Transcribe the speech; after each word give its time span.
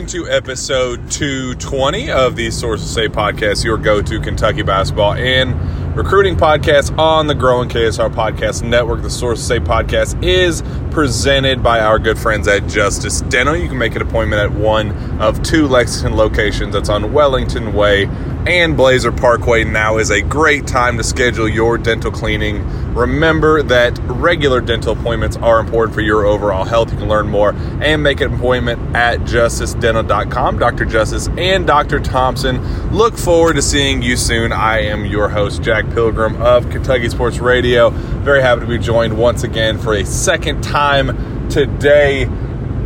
Into 0.00 0.26
episode 0.30 1.10
220 1.10 2.10
of 2.10 2.34
the 2.34 2.50
Sources 2.50 2.90
Say 2.90 3.06
podcast, 3.06 3.62
your 3.62 3.76
go 3.76 4.00
to 4.00 4.18
Kentucky 4.18 4.62
basketball 4.62 5.12
and 5.12 5.54
recruiting 5.94 6.36
podcast 6.36 6.96
on 6.98 7.26
the 7.26 7.34
growing 7.34 7.68
KSR 7.68 8.08
Podcast 8.08 8.62
Network. 8.62 9.02
The 9.02 9.10
Sources 9.10 9.46
Say 9.46 9.60
podcast 9.60 10.24
is 10.24 10.62
presented 10.90 11.62
by 11.62 11.80
our 11.80 11.98
good 11.98 12.18
friends 12.18 12.48
at 12.48 12.66
Justice 12.66 13.20
Dental. 13.20 13.54
You 13.54 13.68
can 13.68 13.76
make 13.76 13.94
an 13.94 14.00
appointment 14.00 14.40
at 14.40 14.50
one 14.58 14.90
of 15.20 15.42
two 15.42 15.68
Lexington 15.68 16.16
locations 16.16 16.72
that's 16.72 16.88
on 16.88 17.12
Wellington 17.12 17.74
Way 17.74 18.06
and 18.46 18.76
Blazer 18.76 19.12
Parkway. 19.12 19.64
Now 19.64 19.98
is 19.98 20.10
a 20.10 20.22
great 20.22 20.66
time 20.66 20.96
to 20.96 21.04
schedule 21.04 21.48
your 21.48 21.76
dental 21.78 22.10
cleaning. 22.10 22.64
Remember 22.94 23.62
that 23.62 23.98
regular 24.00 24.60
dental 24.60 24.92
appointments 24.92 25.36
are 25.36 25.60
important 25.60 25.94
for 25.94 26.00
your 26.00 26.24
overall 26.24 26.64
health. 26.64 26.90
You 26.92 26.98
can 26.98 27.08
learn 27.08 27.28
more 27.28 27.54
and 27.80 28.02
make 28.02 28.20
an 28.20 28.34
appointment 28.34 28.96
at 28.96 29.20
justicedental.com. 29.20 30.58
Dr. 30.58 30.84
Justice 30.84 31.28
and 31.36 31.66
Dr. 31.66 32.00
Thompson 32.00 32.90
look 32.92 33.16
forward 33.16 33.54
to 33.54 33.62
seeing 33.62 34.02
you 34.02 34.16
soon. 34.16 34.52
I 34.52 34.80
am 34.80 35.04
your 35.04 35.28
host, 35.28 35.62
Jack 35.62 35.88
Pilgrim 35.90 36.40
of 36.40 36.68
Kentucky 36.70 37.08
Sports 37.08 37.38
Radio. 37.38 37.90
Very 37.90 38.42
happy 38.42 38.62
to 38.62 38.66
be 38.66 38.78
joined 38.78 39.16
once 39.16 39.44
again 39.44 39.78
for 39.78 39.94
a 39.94 40.04
second 40.04 40.62
time 40.62 41.48
today. 41.48 42.28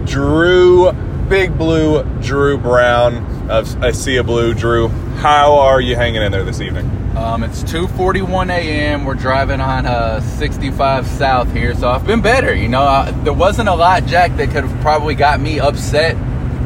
Drew, 0.05 0.93
Big 1.29 1.57
Blue, 1.57 2.03
Drew 2.21 2.59
Brown 2.59 3.51
of 3.51 3.83
a 3.83 4.23
Blue. 4.23 4.53
Drew, 4.55 4.91
how 5.25 5.57
are 5.57 5.81
you 5.81 5.97
hanging 5.97 6.21
in 6.21 6.31
there 6.31 6.45
this 6.45 6.61
evening? 6.61 6.85
Um, 7.17 7.45
it's 7.45 7.63
2:41 7.63 8.51
a.m. 8.51 9.07
We're 9.07 9.15
driving 9.15 9.59
on 9.59 9.87
uh, 9.87 10.21
65 10.21 11.07
South 11.07 11.51
here, 11.51 11.75
so 11.75 11.89
I've 11.89 12.07
been 12.07 12.21
better. 12.21 12.55
You 12.55 12.69
know, 12.69 12.83
uh, 12.83 13.11
there 13.23 13.33
wasn't 13.33 13.71
a 13.71 13.75
lot, 13.75 14.05
Jack, 14.05 14.37
that 14.37 14.51
could 14.51 14.65
have 14.65 14.81
probably 14.83 15.15
got 15.15 15.41
me 15.41 15.61
upset. 15.61 16.15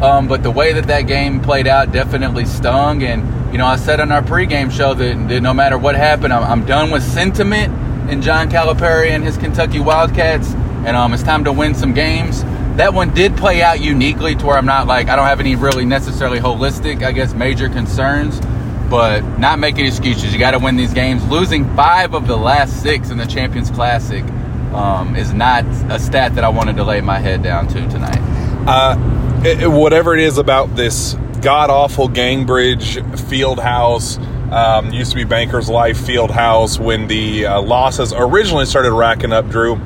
Um, 0.02 0.26
but 0.26 0.42
the 0.42 0.50
way 0.50 0.72
that 0.72 0.88
that 0.88 1.02
game 1.02 1.40
played 1.40 1.68
out 1.68 1.92
definitely 1.92 2.46
stung. 2.46 3.04
And 3.04 3.52
you 3.52 3.58
know, 3.58 3.66
I 3.66 3.76
said 3.76 4.00
on 4.00 4.10
our 4.10 4.22
pregame 4.22 4.72
show 4.72 4.92
that, 4.92 5.28
that 5.28 5.40
no 5.40 5.54
matter 5.54 5.78
what 5.78 5.94
happened, 5.94 6.32
I'm, 6.32 6.42
I'm 6.42 6.66
done 6.66 6.90
with 6.90 7.04
sentiment 7.04 7.72
in 8.10 8.22
John 8.22 8.50
Calipari 8.50 9.10
and 9.10 9.22
his 9.22 9.36
Kentucky 9.36 9.78
Wildcats, 9.78 10.52
and 10.84 10.96
um, 10.96 11.14
it's 11.14 11.22
time 11.22 11.44
to 11.44 11.52
win 11.52 11.76
some 11.76 11.94
games. 11.94 12.42
That 12.74 12.92
one 12.92 13.14
did 13.14 13.36
play 13.36 13.62
out 13.62 13.80
uniquely 13.80 14.34
to 14.34 14.46
where 14.46 14.58
I'm 14.58 14.66
not 14.66 14.88
like 14.88 15.08
I 15.08 15.14
don't 15.14 15.26
have 15.26 15.38
any 15.38 15.54
really 15.54 15.84
necessarily 15.84 16.40
holistic, 16.40 17.04
I 17.04 17.12
guess, 17.12 17.34
major 17.34 17.68
concerns 17.68 18.40
but 18.90 19.22
not 19.38 19.58
making 19.58 19.86
excuses. 19.86 20.32
You 20.32 20.38
got 20.38 20.52
to 20.52 20.58
win 20.58 20.76
these 20.76 20.94
games. 20.94 21.26
Losing 21.28 21.64
five 21.76 22.14
of 22.14 22.26
the 22.26 22.36
last 22.36 22.82
six 22.82 23.10
in 23.10 23.18
the 23.18 23.26
Champions 23.26 23.70
Classic 23.70 24.24
um, 24.72 25.14
is 25.16 25.32
not 25.32 25.64
a 25.90 25.98
stat 25.98 26.34
that 26.34 26.44
I 26.44 26.48
wanted 26.48 26.76
to 26.76 26.84
lay 26.84 27.00
my 27.00 27.18
head 27.18 27.42
down 27.42 27.68
to 27.68 27.88
tonight. 27.88 28.18
Uh, 28.66 28.96
it- 29.44 29.70
whatever 29.70 30.14
it 30.14 30.20
is 30.20 30.38
about 30.38 30.74
this 30.76 31.16
god 31.42 31.70
awful 31.70 32.08
Gainbridge 32.08 33.18
field 33.28 33.60
house, 33.60 34.18
um, 34.50 34.90
used 34.92 35.10
to 35.10 35.16
be 35.16 35.24
Banker's 35.24 35.68
Life 35.68 35.98
field 36.04 36.30
house 36.30 36.78
when 36.78 37.06
the 37.06 37.46
uh, 37.46 37.60
losses 37.62 38.12
originally 38.16 38.64
started 38.66 38.92
racking 38.92 39.32
up, 39.32 39.48
Drew. 39.48 39.76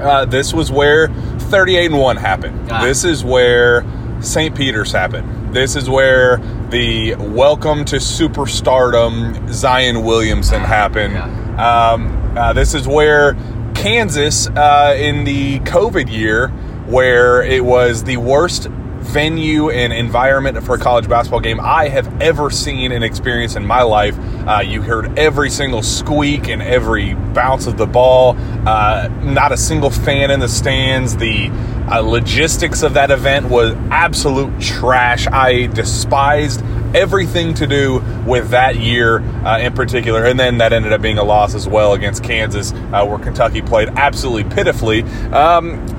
Uh, 0.00 0.24
this 0.24 0.54
was 0.54 0.70
where 0.70 1.08
38 1.50 1.90
and 1.90 2.00
1 2.00 2.16
happened. 2.16 2.70
Ah. 2.70 2.82
This 2.84 3.02
is 3.04 3.24
where 3.24 3.84
St. 4.20 4.54
Peter's 4.54 4.92
happened. 4.92 5.52
This 5.54 5.74
is 5.74 5.90
where 5.90 6.38
the 6.70 7.14
welcome 7.14 7.82
to 7.86 7.96
superstardom 7.96 9.50
Zion 9.50 10.04
Williamson 10.04 10.60
happened. 10.60 11.16
Um, 11.58 12.36
uh, 12.36 12.52
this 12.52 12.74
is 12.74 12.86
where 12.86 13.36
Kansas, 13.74 14.48
uh, 14.48 14.94
in 14.98 15.24
the 15.24 15.60
COVID 15.60 16.12
year, 16.12 16.48
where 16.86 17.42
it 17.42 17.64
was 17.64 18.04
the 18.04 18.18
worst 18.18 18.68
venue 19.08 19.70
and 19.70 19.92
environment 19.92 20.62
for 20.62 20.74
a 20.74 20.78
college 20.78 21.08
basketball 21.08 21.40
game 21.40 21.58
I 21.60 21.88
have 21.88 22.20
ever 22.20 22.50
seen 22.50 22.92
and 22.92 23.02
experienced 23.02 23.56
in 23.56 23.66
my 23.66 23.82
life. 23.82 24.16
Uh, 24.46 24.60
you 24.60 24.82
heard 24.82 25.18
every 25.18 25.50
single 25.50 25.82
squeak 25.82 26.48
and 26.48 26.60
every 26.60 27.14
bounce 27.14 27.66
of 27.66 27.78
the 27.78 27.86
ball. 27.86 28.36
Uh, 28.66 29.08
not 29.22 29.50
a 29.50 29.56
single 29.56 29.90
fan 29.90 30.30
in 30.30 30.40
the 30.40 30.48
stands. 30.48 31.16
The 31.16 31.48
uh, 31.90 32.00
logistics 32.00 32.82
of 32.82 32.94
that 32.94 33.10
event 33.10 33.48
was 33.48 33.74
absolute 33.90 34.60
trash. 34.60 35.26
I 35.26 35.66
despised 35.66 36.62
everything 36.94 37.54
to 37.54 37.66
do 37.66 38.02
with 38.26 38.50
that 38.50 38.76
year 38.76 39.20
uh, 39.44 39.58
in 39.58 39.72
particular. 39.72 40.24
And 40.24 40.38
then 40.38 40.58
that 40.58 40.72
ended 40.72 40.92
up 40.92 41.00
being 41.00 41.18
a 41.18 41.24
loss 41.24 41.54
as 41.54 41.66
well 41.66 41.94
against 41.94 42.22
Kansas, 42.22 42.72
uh, 42.72 43.06
where 43.06 43.18
Kentucky 43.18 43.62
played 43.62 43.88
absolutely 43.90 44.54
pitifully. 44.54 45.02
Um, 45.32 45.97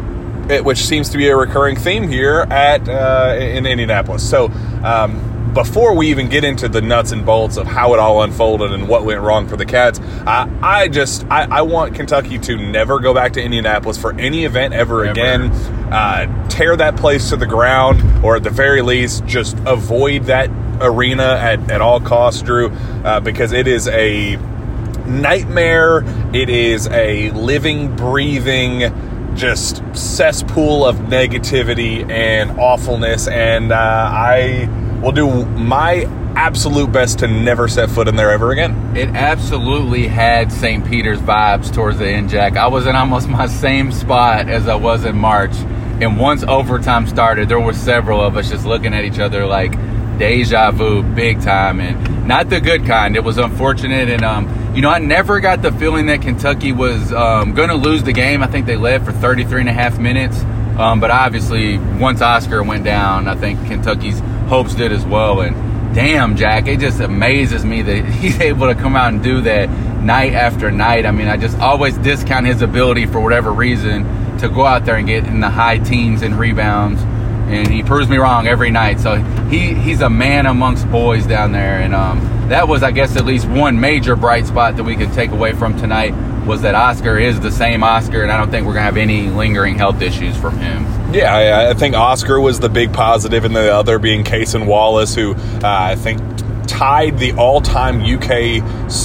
which 0.49 0.79
seems 0.79 1.09
to 1.09 1.17
be 1.17 1.27
a 1.27 1.35
recurring 1.35 1.75
theme 1.75 2.07
here 2.07 2.47
at 2.49 2.89
uh, 2.89 3.35
in 3.39 3.65
Indianapolis. 3.65 4.27
So, 4.27 4.51
um, 4.83 5.53
before 5.53 5.95
we 5.95 6.09
even 6.09 6.29
get 6.29 6.43
into 6.43 6.69
the 6.69 6.81
nuts 6.81 7.11
and 7.11 7.25
bolts 7.25 7.57
of 7.57 7.65
how 7.67 7.93
it 7.93 7.99
all 7.99 8.21
unfolded 8.23 8.71
and 8.71 8.87
what 8.87 9.03
went 9.03 9.21
wrong 9.21 9.47
for 9.47 9.57
the 9.57 9.65
Cats, 9.65 9.99
I, 9.99 10.49
I 10.61 10.87
just 10.87 11.25
I, 11.29 11.45
I 11.45 11.61
want 11.61 11.95
Kentucky 11.95 12.39
to 12.39 12.57
never 12.57 12.99
go 12.99 13.13
back 13.13 13.33
to 13.33 13.41
Indianapolis 13.41 13.97
for 13.97 14.13
any 14.19 14.45
event 14.45 14.73
ever, 14.73 15.05
Ever. 15.05 15.11
again. 15.11 15.51
Uh, 15.91 16.47
tear 16.49 16.75
that 16.75 16.95
place 16.97 17.29
to 17.29 17.35
the 17.35 17.47
ground, 17.47 18.23
or 18.23 18.35
at 18.35 18.43
the 18.43 18.49
very 18.49 18.81
least, 18.81 19.25
just 19.25 19.57
avoid 19.65 20.25
that 20.25 20.49
arena 20.81 21.23
at, 21.23 21.71
at 21.71 21.81
all 21.81 21.99
costs, 21.99 22.41
Drew, 22.41 22.69
uh, 22.69 23.19
because 23.19 23.51
it 23.51 23.67
is 23.67 23.87
a 23.87 24.37
nightmare. 25.07 26.03
It 26.33 26.49
is 26.49 26.87
a 26.87 27.31
living, 27.31 27.95
breathing, 27.95 28.81
just 29.35 29.83
cesspool 29.93 30.85
of 30.85 30.95
negativity 30.97 32.09
and 32.09 32.59
awfulness. 32.59 33.27
And 33.27 33.71
uh, 33.71 33.75
I 33.75 34.69
will 35.01 35.11
do 35.11 35.45
my 35.45 36.07
absolute 36.35 36.91
best 36.91 37.19
to 37.19 37.27
never 37.27 37.67
set 37.67 37.89
foot 37.89 38.07
in 38.07 38.15
there 38.15 38.31
ever 38.31 38.51
again. 38.51 38.95
It 38.95 39.09
absolutely 39.09 40.07
had 40.07 40.51
St. 40.51 40.85
Peter's 40.85 41.19
vibes 41.19 41.73
towards 41.73 41.97
the 41.99 42.07
end, 42.07 42.29
Jack. 42.29 42.55
I 42.55 42.67
was 42.67 42.85
in 42.85 42.95
almost 42.95 43.27
my 43.27 43.47
same 43.47 43.91
spot 43.91 44.49
as 44.49 44.67
I 44.67 44.75
was 44.75 45.05
in 45.05 45.17
March. 45.17 45.53
And 46.01 46.17
once 46.17 46.43
overtime 46.43 47.07
started, 47.07 47.49
there 47.49 47.59
were 47.59 47.73
several 47.73 48.21
of 48.21 48.37
us 48.37 48.49
just 48.49 48.65
looking 48.65 48.93
at 48.93 49.03
each 49.03 49.19
other 49.19 49.45
like 49.45 49.73
deja 50.17 50.71
vu, 50.71 51.01
big 51.01 51.41
time, 51.41 51.79
and 51.79 52.27
not 52.27 52.49
the 52.49 52.61
good 52.61 52.85
kind. 52.85 53.15
It 53.15 53.23
was 53.23 53.37
unfortunate, 53.37 54.09
and 54.09 54.23
um, 54.23 54.47
you 54.79 54.83
know, 54.83 54.91
I 54.91 54.99
never 54.99 55.41
got 55.41 55.61
the 55.61 55.73
feeling 55.73 56.05
that 56.05 56.21
Kentucky 56.21 56.71
was 56.71 57.11
um, 57.11 57.53
going 57.53 57.67
to 57.67 57.75
lose 57.75 58.01
the 58.01 58.13
game. 58.13 58.41
I 58.41 58.47
think 58.47 58.65
they 58.65 58.77
led 58.77 59.03
for 59.03 59.11
33 59.11 59.59
and 59.59 59.69
a 59.69 59.73
half 59.73 59.99
minutes, 59.99 60.41
um, 60.79 61.01
but 61.01 61.11
obviously, 61.11 61.77
once 61.77 62.21
Oscar 62.21 62.63
went 62.63 62.85
down, 62.85 63.27
I 63.27 63.35
think 63.35 63.59
Kentucky's 63.67 64.21
hopes 64.47 64.75
did 64.75 64.93
as 64.93 65.05
well, 65.05 65.41
and 65.41 65.53
damn, 65.93 66.37
Jack, 66.37 66.67
it 66.67 66.79
just 66.79 67.01
amazes 67.01 67.65
me 67.65 67.81
that 67.81 68.05
he's 68.21 68.39
able 68.39 68.67
to 68.67 68.73
come 68.73 68.95
out 68.95 69.11
and 69.11 69.21
do 69.21 69.41
that 69.41 69.69
night 70.01 70.31
after 70.31 70.71
night. 70.71 71.05
I 71.05 71.11
mean, 71.11 71.27
I 71.27 71.35
just 71.35 71.59
always 71.59 71.97
discount 71.97 72.47
his 72.47 72.61
ability 72.61 73.05
for 73.05 73.19
whatever 73.19 73.51
reason 73.51 74.37
to 74.37 74.47
go 74.47 74.65
out 74.65 74.85
there 74.85 74.95
and 74.95 75.05
get 75.05 75.25
in 75.25 75.41
the 75.41 75.49
high 75.49 75.79
teens 75.79 76.21
and 76.21 76.39
rebounds. 76.39 77.01
And 77.49 77.67
he 77.67 77.83
proves 77.83 78.09
me 78.09 78.17
wrong 78.17 78.47
every 78.47 78.71
night. 78.71 78.99
So 78.99 79.15
he, 79.49 79.73
he's 79.73 80.01
a 80.01 80.09
man 80.09 80.45
amongst 80.45 80.89
boys 80.91 81.25
down 81.25 81.51
there. 81.51 81.81
And 81.81 81.95
um, 81.95 82.49
that 82.49 82.67
was, 82.67 82.83
I 82.83 82.91
guess, 82.91 83.15
at 83.15 83.25
least 83.25 83.47
one 83.47 83.79
major 83.79 84.15
bright 84.15 84.45
spot 84.45 84.75
that 84.77 84.83
we 84.83 84.95
could 84.95 85.11
take 85.13 85.31
away 85.31 85.53
from 85.53 85.77
tonight 85.77 86.13
was 86.45 86.61
that 86.61 86.75
Oscar 86.75 87.17
is 87.17 87.39
the 87.39 87.51
same 87.51 87.83
Oscar. 87.83 88.23
And 88.23 88.31
I 88.31 88.37
don't 88.37 88.51
think 88.51 88.65
we're 88.65 88.73
to 88.75 88.81
have 88.81 88.97
any 88.97 89.29
lingering 89.29 89.75
health 89.75 90.01
issues 90.01 90.37
from 90.37 90.57
him. 90.57 90.85
Yeah, 91.13 91.69
I, 91.71 91.73
think 91.73 91.95
Oscar 91.95 92.39
was 92.39 92.59
the 92.59 92.69
big 92.69 92.93
positive, 92.93 93.43
and 93.43 93.55
the 93.55 93.73
other 93.73 93.97
being 93.97 94.23
Cason 94.23 94.67
Wallace, 94.67 95.15
who 95.15 95.33
uh, 95.33 95.61
I 95.63 95.95
think 95.95 96.21
tied 96.67 97.17
the 97.17 97.33
all-time 97.69 98.01
UK 98.01 98.63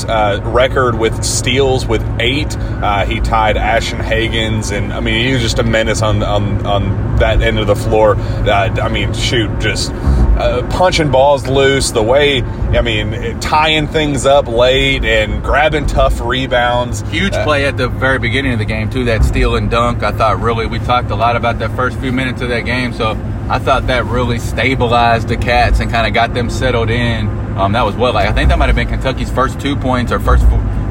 uh, 0.08 0.40
record 0.50 0.98
with 0.98 1.22
steals 1.24 1.86
with 1.86 2.02
eight. 2.20 2.56
Uh, 2.56 3.04
he 3.04 3.20
tied 3.20 3.56
Ashton 3.56 3.98
Hagans, 3.98 4.72
and 4.72 4.92
I 4.92 5.00
mean 5.00 5.26
he 5.26 5.32
was 5.32 5.42
just 5.42 5.58
a 5.58 5.62
menace 5.62 6.02
on 6.02 6.22
on, 6.22 6.66
on 6.66 7.16
that 7.18 7.42
end 7.42 7.58
of 7.58 7.66
the 7.66 7.76
floor. 7.76 8.16
Uh, 8.16 8.74
I 8.80 8.88
mean, 8.88 9.12
shoot, 9.12 9.50
just 9.60 9.92
uh, 9.92 10.66
punching 10.70 11.10
balls 11.10 11.46
loose. 11.46 11.90
The 11.90 12.02
way 12.02 12.42
I 12.42 12.80
mean, 12.80 13.38
tying 13.40 13.86
things 13.86 14.26
up 14.26 14.48
late 14.48 15.04
and 15.04 15.42
grabbing 15.42 15.86
tough 15.86 16.20
rebounds. 16.20 17.02
Huge 17.10 17.34
play 17.44 17.66
at 17.66 17.76
the 17.76 17.88
very 17.88 18.18
beginning 18.18 18.54
of 18.54 18.58
the 18.58 18.64
game 18.64 18.90
too. 18.90 19.04
That 19.04 19.24
steal 19.24 19.56
and 19.56 19.70
dunk. 19.70 20.02
I 20.02 20.12
thought 20.12 20.40
really 20.40 20.66
we 20.66 20.78
talked 20.78 21.10
a 21.10 21.16
lot 21.16 21.36
about 21.36 21.58
that 21.58 21.74
first 21.76 21.98
few 21.98 22.12
minutes 22.12 22.40
of 22.40 22.48
that 22.48 22.64
game. 22.64 22.92
So 22.92 23.14
I 23.48 23.58
thought 23.58 23.88
that 23.88 24.06
really 24.06 24.38
stabilized 24.38 25.28
the 25.28 25.36
Cats 25.36 25.80
and 25.80 25.90
kind 25.90 26.06
of 26.06 26.14
got 26.14 26.32
them 26.32 26.48
settled 26.48 26.88
in. 26.88 27.28
Um, 27.58 27.72
that 27.72 27.82
was 27.82 27.94
what, 27.94 28.14
Like, 28.14 28.28
I 28.28 28.32
think 28.32 28.48
that 28.48 28.58
might 28.58 28.66
have 28.66 28.76
been 28.76 28.88
Kentucky's 28.88 29.30
first 29.30 29.60
two 29.60 29.76
points 29.76 30.10
or 30.10 30.18
first, 30.18 30.44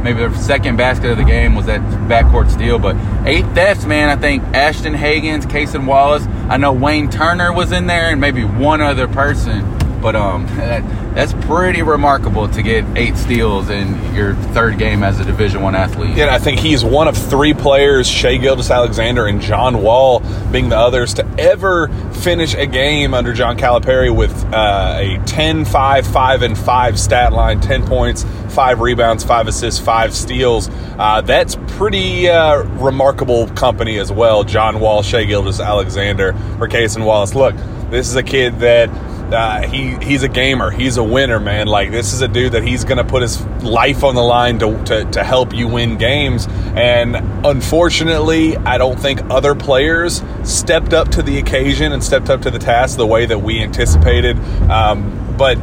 maybe 0.03 0.19
their 0.19 0.33
second 0.35 0.77
basket 0.77 1.11
of 1.11 1.17
the 1.17 1.23
game 1.23 1.55
was 1.55 1.65
that 1.65 1.81
backcourt 2.07 2.51
steal. 2.51 2.77
But 2.77 2.95
eight 3.25 3.45
thefts, 3.53 3.85
man. 3.85 4.09
I 4.09 4.21
think 4.21 4.43
Ashton 4.53 4.93
Hagans, 4.93 5.45
Cason 5.45 5.87
Wallace. 5.87 6.25
I 6.47 6.57
know 6.57 6.71
Wayne 6.71 7.09
Turner 7.09 7.51
was 7.51 7.71
in 7.71 7.87
there 7.87 8.11
and 8.11 8.21
maybe 8.21 8.43
one 8.43 8.81
other 8.81 9.07
person. 9.07 9.72
But 10.03 10.17
um, 10.17 10.45
that, 10.57 10.83
that's 11.15 11.31
pretty 11.47 11.81
remarkable 11.81 12.49
to 12.49 12.61
get 12.61 12.83
eight 12.97 13.15
steals 13.15 13.69
in 13.69 14.13
your 14.13 14.35
third 14.35 14.77
game 14.77 15.01
as 15.01 15.17
a 15.21 15.23
Division 15.23 15.61
One 15.61 15.75
athlete. 15.75 16.17
Yeah, 16.17 16.35
I 16.35 16.39
think 16.39 16.59
he's 16.59 16.83
one 16.83 17.07
of 17.07 17.17
three 17.17 17.53
players, 17.53 18.05
Shai 18.05 18.35
Gilgeous-Alexander 18.35 19.25
and 19.27 19.39
John 19.39 19.81
Wall 19.81 20.19
being 20.51 20.67
the 20.67 20.77
others, 20.77 21.13
to 21.13 21.25
ever 21.39 21.87
finish 22.11 22.53
a 22.53 22.65
game 22.65 23.13
under 23.13 23.31
John 23.31 23.57
Calipari 23.57 24.13
with 24.13 24.33
uh, 24.53 24.97
a 24.99 25.21
10, 25.25 25.63
5, 25.63 26.05
5, 26.05 26.41
and 26.41 26.57
5 26.57 26.99
stat 26.99 27.31
line 27.31 27.61
10 27.61 27.87
points, 27.87 28.25
5 28.49 28.81
rebounds, 28.81 29.23
5 29.23 29.47
assists, 29.47 29.79
5 29.79 30.13
steals. 30.13 30.69
Uh, 30.97 31.21
that's 31.21 31.55
pretty 31.77 32.27
uh, 32.27 32.63
remarkable 32.63 33.47
company 33.51 33.99
as 33.99 34.11
well. 34.11 34.43
John 34.43 34.81
Wall, 34.81 35.01
Shai 35.01 35.23
Gilgeous-Alexander, 35.23 36.33
for 36.57 36.67
Cason 36.67 37.05
Wallace. 37.05 37.35
Look, 37.35 37.55
this 37.89 38.09
is 38.09 38.15
a 38.15 38.23
kid 38.23 38.59
that 38.59 38.89
uh, 39.33 39.67
he 39.67 39.95
he's 39.95 40.23
a 40.23 40.29
gamer. 40.29 40.71
He's 40.71 40.97
a 40.97 41.03
winner, 41.03 41.39
man. 41.39 41.67
Like 41.67 41.91
this 41.91 42.13
is 42.13 42.21
a 42.21 42.27
dude 42.27 42.53
that 42.53 42.63
he's 42.63 42.83
to 42.97 43.03
put 43.03 43.21
his 43.21 43.43
life 43.63 44.03
on 44.03 44.15
the 44.15 44.21
line 44.21 44.59
to, 44.59 44.83
to, 44.85 45.05
to 45.11 45.23
help 45.23 45.53
you 45.53 45.67
win 45.67 45.97
games. 45.97 46.47
And 46.75 47.15
unfortunately, 47.45 48.57
I 48.57 48.77
don't 48.77 48.99
think 48.99 49.21
other 49.29 49.55
players 49.55 50.23
stepped 50.43 50.93
up 50.93 51.09
to 51.09 51.23
the 51.23 51.39
occasion 51.39 51.91
and 51.91 52.03
stepped 52.03 52.29
up 52.29 52.41
to 52.41 52.51
the 52.51 52.59
task 52.59 52.97
the 52.97 53.07
way 53.07 53.25
that 53.25 53.39
we 53.39 53.59
anticipated. 53.61 54.37
Um, 54.69 55.35
but 55.37 55.57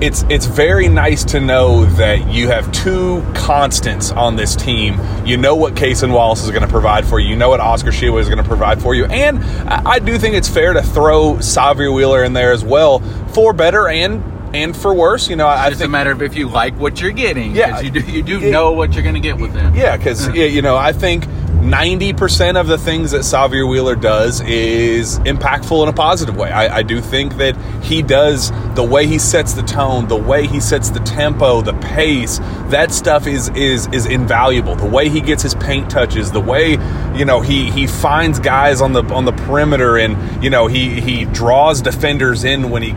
it's 0.00 0.24
it's 0.28 0.46
very 0.46 0.88
nice 0.88 1.24
to 1.24 1.40
know 1.40 1.86
that 1.96 2.30
you 2.30 2.48
have 2.48 2.70
two 2.72 3.24
constants 3.34 4.10
on 4.10 4.36
this 4.36 4.54
team. 4.54 5.00
You 5.24 5.36
know 5.36 5.56
what 5.56 5.74
Cason 5.74 6.12
Wallace 6.12 6.44
is 6.44 6.50
going 6.50 6.62
to 6.62 6.68
provide 6.68 7.06
for 7.06 7.18
you. 7.18 7.30
You 7.30 7.36
know 7.36 7.48
what 7.48 7.60
Oscar 7.60 7.90
Tshiebwe 7.90 8.20
is 8.20 8.28
going 8.28 8.42
to 8.42 8.44
provide 8.44 8.82
for 8.82 8.94
you. 8.94 9.06
And 9.06 9.42
I 9.68 9.98
do 9.98 10.18
think 10.18 10.34
it's 10.34 10.48
fair 10.48 10.74
to 10.74 10.82
throw 10.82 11.34
Sahvir 11.34 11.94
Wheeler 11.94 12.24
in 12.24 12.34
there 12.34 12.52
as 12.52 12.62
well 12.62 13.00
for 13.28 13.52
better 13.52 13.88
and 13.88 14.22
and 14.54 14.76
for 14.76 14.94
worse. 14.94 15.28
You 15.28 15.36
know, 15.36 15.46
I 15.46 15.68
it's 15.68 15.78
think, 15.78 15.88
a 15.88 15.90
matter 15.90 16.10
of 16.10 16.20
if 16.20 16.36
you 16.36 16.48
like 16.48 16.74
what 16.78 17.00
you're 17.00 17.10
getting. 17.12 17.54
Yeah, 17.54 17.80
you 17.80 17.90
do 17.90 18.00
you 18.00 18.22
do 18.22 18.40
it, 18.40 18.50
know 18.50 18.72
what 18.72 18.92
you're 18.92 19.02
going 19.02 19.14
to 19.14 19.20
get 19.20 19.38
with 19.38 19.54
them. 19.54 19.74
Yeah, 19.74 19.96
because 19.96 20.28
uh-huh. 20.28 20.34
you 20.34 20.60
know, 20.62 20.76
I 20.76 20.92
think 20.92 21.24
90% 21.56 22.60
of 22.60 22.66
the 22.66 22.78
things 22.78 23.10
that 23.10 23.22
Sahvir 23.22 23.68
Wheeler 23.68 23.96
does 23.96 24.40
is 24.42 25.18
impactful 25.20 25.82
in 25.82 25.88
a 25.88 25.92
positive 25.92 26.36
way. 26.36 26.50
I, 26.50 26.78
I, 26.78 26.82
do 26.82 27.00
think 27.00 27.38
that 27.38 27.56
he 27.82 28.02
does 28.02 28.52
the 28.74 28.84
way 28.84 29.06
he 29.06 29.18
sets 29.18 29.54
the 29.54 29.62
tone, 29.62 30.06
the 30.06 30.16
way 30.16 30.46
he 30.46 30.60
sets 30.60 30.90
the 30.90 31.00
tempo, 31.00 31.62
the 31.62 31.72
pace, 31.72 32.38
that 32.70 32.92
stuff 32.92 33.26
is 33.26 33.48
is 33.50 33.88
is 33.88 34.06
invaluable. 34.06 34.76
The 34.76 34.86
way 34.86 35.08
he 35.08 35.20
gets 35.20 35.42
his 35.42 35.54
paint 35.54 35.90
touches, 35.90 36.30
the 36.30 36.40
way, 36.40 36.72
you 37.16 37.24
know, 37.24 37.40
he 37.40 37.70
he 37.70 37.86
finds 37.86 38.38
guys 38.38 38.80
on 38.80 38.92
the 38.92 39.02
on 39.14 39.24
the 39.24 39.32
perimeter 39.32 39.96
and, 39.96 40.44
you 40.44 40.50
know, 40.50 40.66
he 40.66 41.00
he 41.00 41.24
draws 41.24 41.80
defenders 41.80 42.44
in 42.44 42.70
when 42.70 42.82
he 42.82 42.92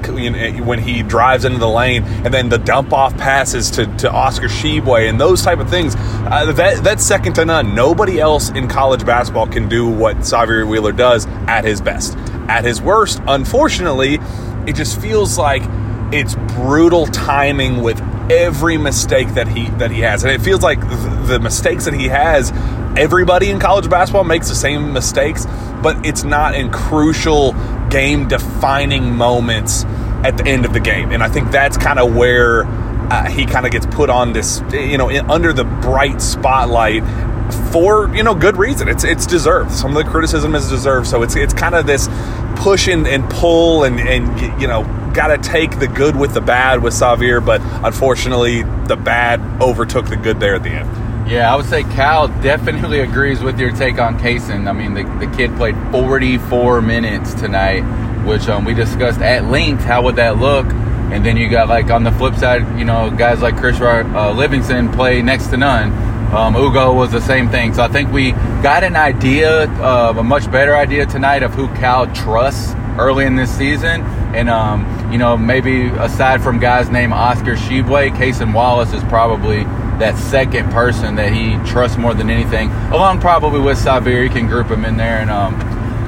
when 0.61 0.79
he 0.79 1.01
drives 1.01 1.45
into 1.45 1.59
the 1.59 1.69
lane 1.69 2.03
and 2.03 2.33
then 2.33 2.49
the 2.49 2.57
dump 2.57 2.93
off 2.93 3.17
passes 3.17 3.71
to, 3.71 3.85
to 3.97 4.11
Oscar 4.11 4.47
Tshiebwe 4.47 5.09
and 5.09 5.19
those 5.19 5.41
type 5.41 5.59
of 5.59 5.69
things. 5.69 5.95
Uh, 5.95 6.51
that 6.51 6.83
that's 6.83 7.03
second 7.03 7.33
to 7.33 7.45
none. 7.45 7.73
Nobody 7.73 8.19
else 8.19 8.49
in 8.59 8.67
college 8.67 9.05
basketball 9.05 9.47
can 9.47 9.67
do 9.67 9.87
what 9.87 10.17
Sahvir 10.17 10.67
Wheeler 10.67 10.91
does 10.91 11.25
at 11.47 11.63
his 11.63 11.81
best. 11.81 12.15
At 12.47 12.63
his 12.63 12.81
worst, 12.81 13.21
unfortunately, 13.27 14.19
it 14.67 14.75
just 14.75 15.01
feels 15.01 15.37
like 15.37 15.63
it's 16.11 16.35
brutal 16.55 17.07
timing 17.07 17.81
with 17.81 17.99
every 18.31 18.77
mistake 18.77 19.29
that 19.29 19.47
he 19.47 19.69
that 19.71 19.91
he 19.91 20.01
has, 20.01 20.23
and 20.23 20.31
it 20.31 20.41
feels 20.41 20.61
like 20.61 20.79
the 20.81 21.39
mistakes 21.41 21.85
that 21.85 21.93
he 21.93 22.07
has. 22.07 22.51
Everybody 22.97 23.49
in 23.49 23.59
college 23.59 23.89
basketball 23.89 24.23
makes 24.23 24.49
the 24.49 24.55
same 24.55 24.93
mistakes, 24.93 25.45
but 25.81 26.05
it's 26.05 26.23
not 26.23 26.55
in 26.55 26.71
crucial 26.71 27.53
game 27.89 28.27
defining 28.27 29.15
moments 29.15 29.85
at 30.23 30.37
the 30.37 30.45
end 30.45 30.65
of 30.65 30.73
the 30.73 30.79
game, 30.79 31.11
and 31.11 31.23
I 31.23 31.29
think 31.29 31.51
that's 31.51 31.77
kind 31.77 31.97
of 31.97 32.15
where 32.15 32.65
uh, 33.09 33.27
he 33.27 33.45
kind 33.45 33.65
of 33.65 33.71
gets 33.71 33.85
put 33.87 34.09
on 34.09 34.33
this, 34.33 34.61
you 34.71 34.97
know, 34.97 35.09
in, 35.09 35.29
under 35.31 35.53
the 35.53 35.63
bright 35.63 36.21
spotlight 36.21 37.03
for 37.71 38.13
you 38.15 38.23
know 38.23 38.35
good 38.35 38.57
reason. 38.57 38.87
It's 38.87 39.03
it's 39.03 39.25
deserved. 39.25 39.71
Some 39.71 39.95
of 39.95 40.03
the 40.03 40.09
criticism 40.09 40.55
is 40.55 40.69
deserved. 40.69 41.07
So 41.07 41.23
it's 41.23 41.35
it's 41.35 41.53
kind 41.53 41.75
of 41.75 41.85
this 41.85 42.07
push 42.57 42.87
and, 42.87 43.07
and 43.07 43.29
pull 43.29 43.83
and 43.83 43.99
and 43.99 44.61
you 44.61 44.67
know 44.67 44.83
got 45.13 45.27
to 45.27 45.37
take 45.37 45.79
the 45.79 45.87
good 45.87 46.15
with 46.15 46.33
the 46.33 46.41
bad 46.41 46.83
with 46.83 46.93
Sahvir, 46.93 47.43
but 47.43 47.61
unfortunately 47.85 48.63
the 48.87 48.95
bad 48.95 49.39
overtook 49.61 50.07
the 50.07 50.17
good 50.17 50.39
there 50.39 50.55
at 50.55 50.63
the 50.63 50.69
end. 50.69 51.29
Yeah, 51.29 51.53
I 51.53 51.55
would 51.55 51.65
say 51.65 51.83
Cal 51.83 52.27
definitely 52.41 53.01
agrees 53.01 53.41
with 53.41 53.59
your 53.59 53.71
take 53.71 53.99
on 53.99 54.17
Cason. 54.17 54.67
I 54.67 54.71
mean, 54.71 54.95
the, 54.95 55.03
the 55.25 55.31
kid 55.35 55.55
played 55.57 55.75
44 55.91 56.81
minutes 56.81 57.35
tonight, 57.35 57.81
which 58.25 58.47
um, 58.49 58.65
we 58.65 58.73
discussed 58.73 59.21
at 59.21 59.45
length. 59.45 59.83
How 59.83 60.01
would 60.03 60.15
that 60.15 60.37
look? 60.37 60.65
And 60.65 61.23
then 61.23 61.37
you 61.37 61.47
got 61.49 61.69
like 61.69 61.91
on 61.91 62.03
the 62.03 62.11
flip 62.11 62.35
side, 62.35 62.79
you 62.79 62.85
know, 62.85 63.11
guys 63.11 63.41
like 63.41 63.57
Chris 63.57 63.79
uh, 63.79 64.33
Livingston 64.35 64.91
play 64.91 65.21
next 65.21 65.47
to 65.47 65.57
none. 65.57 65.91
Um, 66.33 66.55
Ugo 66.55 66.93
was 66.93 67.11
the 67.11 67.21
same 67.21 67.49
thing. 67.49 67.73
So 67.73 67.81
I 67.81 67.87
think 67.87 68.11
we 68.11 68.33
got 68.61 68.83
an 68.83 68.95
idea, 68.95 69.63
uh, 69.81 70.13
a 70.15 70.23
much 70.23 70.49
better 70.51 70.75
idea 70.75 71.07
tonight 71.07 71.41
of 71.41 71.55
who 71.55 71.67
Cal 71.69 72.05
trusts 72.13 72.75
early 72.99 73.25
in 73.25 73.35
this 73.35 73.49
season. 73.49 74.01
And, 74.35 74.47
um, 74.47 75.11
you 75.11 75.17
know, 75.17 75.35
maybe 75.35 75.87
aside 75.87 76.43
from 76.43 76.59
guys 76.59 76.89
named 76.89 77.13
Oscar 77.13 77.55
Tshiebwe, 77.55 78.11
Cason 78.11 78.53
Wallace 78.53 78.93
is 78.93 79.03
probably 79.05 79.63
that 79.97 80.17
second 80.17 80.71
person 80.71 81.15
that 81.15 81.33
he 81.33 81.57
trusts 81.67 81.97
more 81.97 82.13
than 82.13 82.29
anything, 82.29 82.69
along 82.93 83.21
probably 83.21 83.59
with 83.59 83.77
Sahvir. 83.83 84.23
You 84.23 84.29
can 84.29 84.47
group 84.47 84.67
him 84.67 84.85
in 84.85 84.97
there. 84.97 85.17
And, 85.17 85.31
um, 85.31 85.57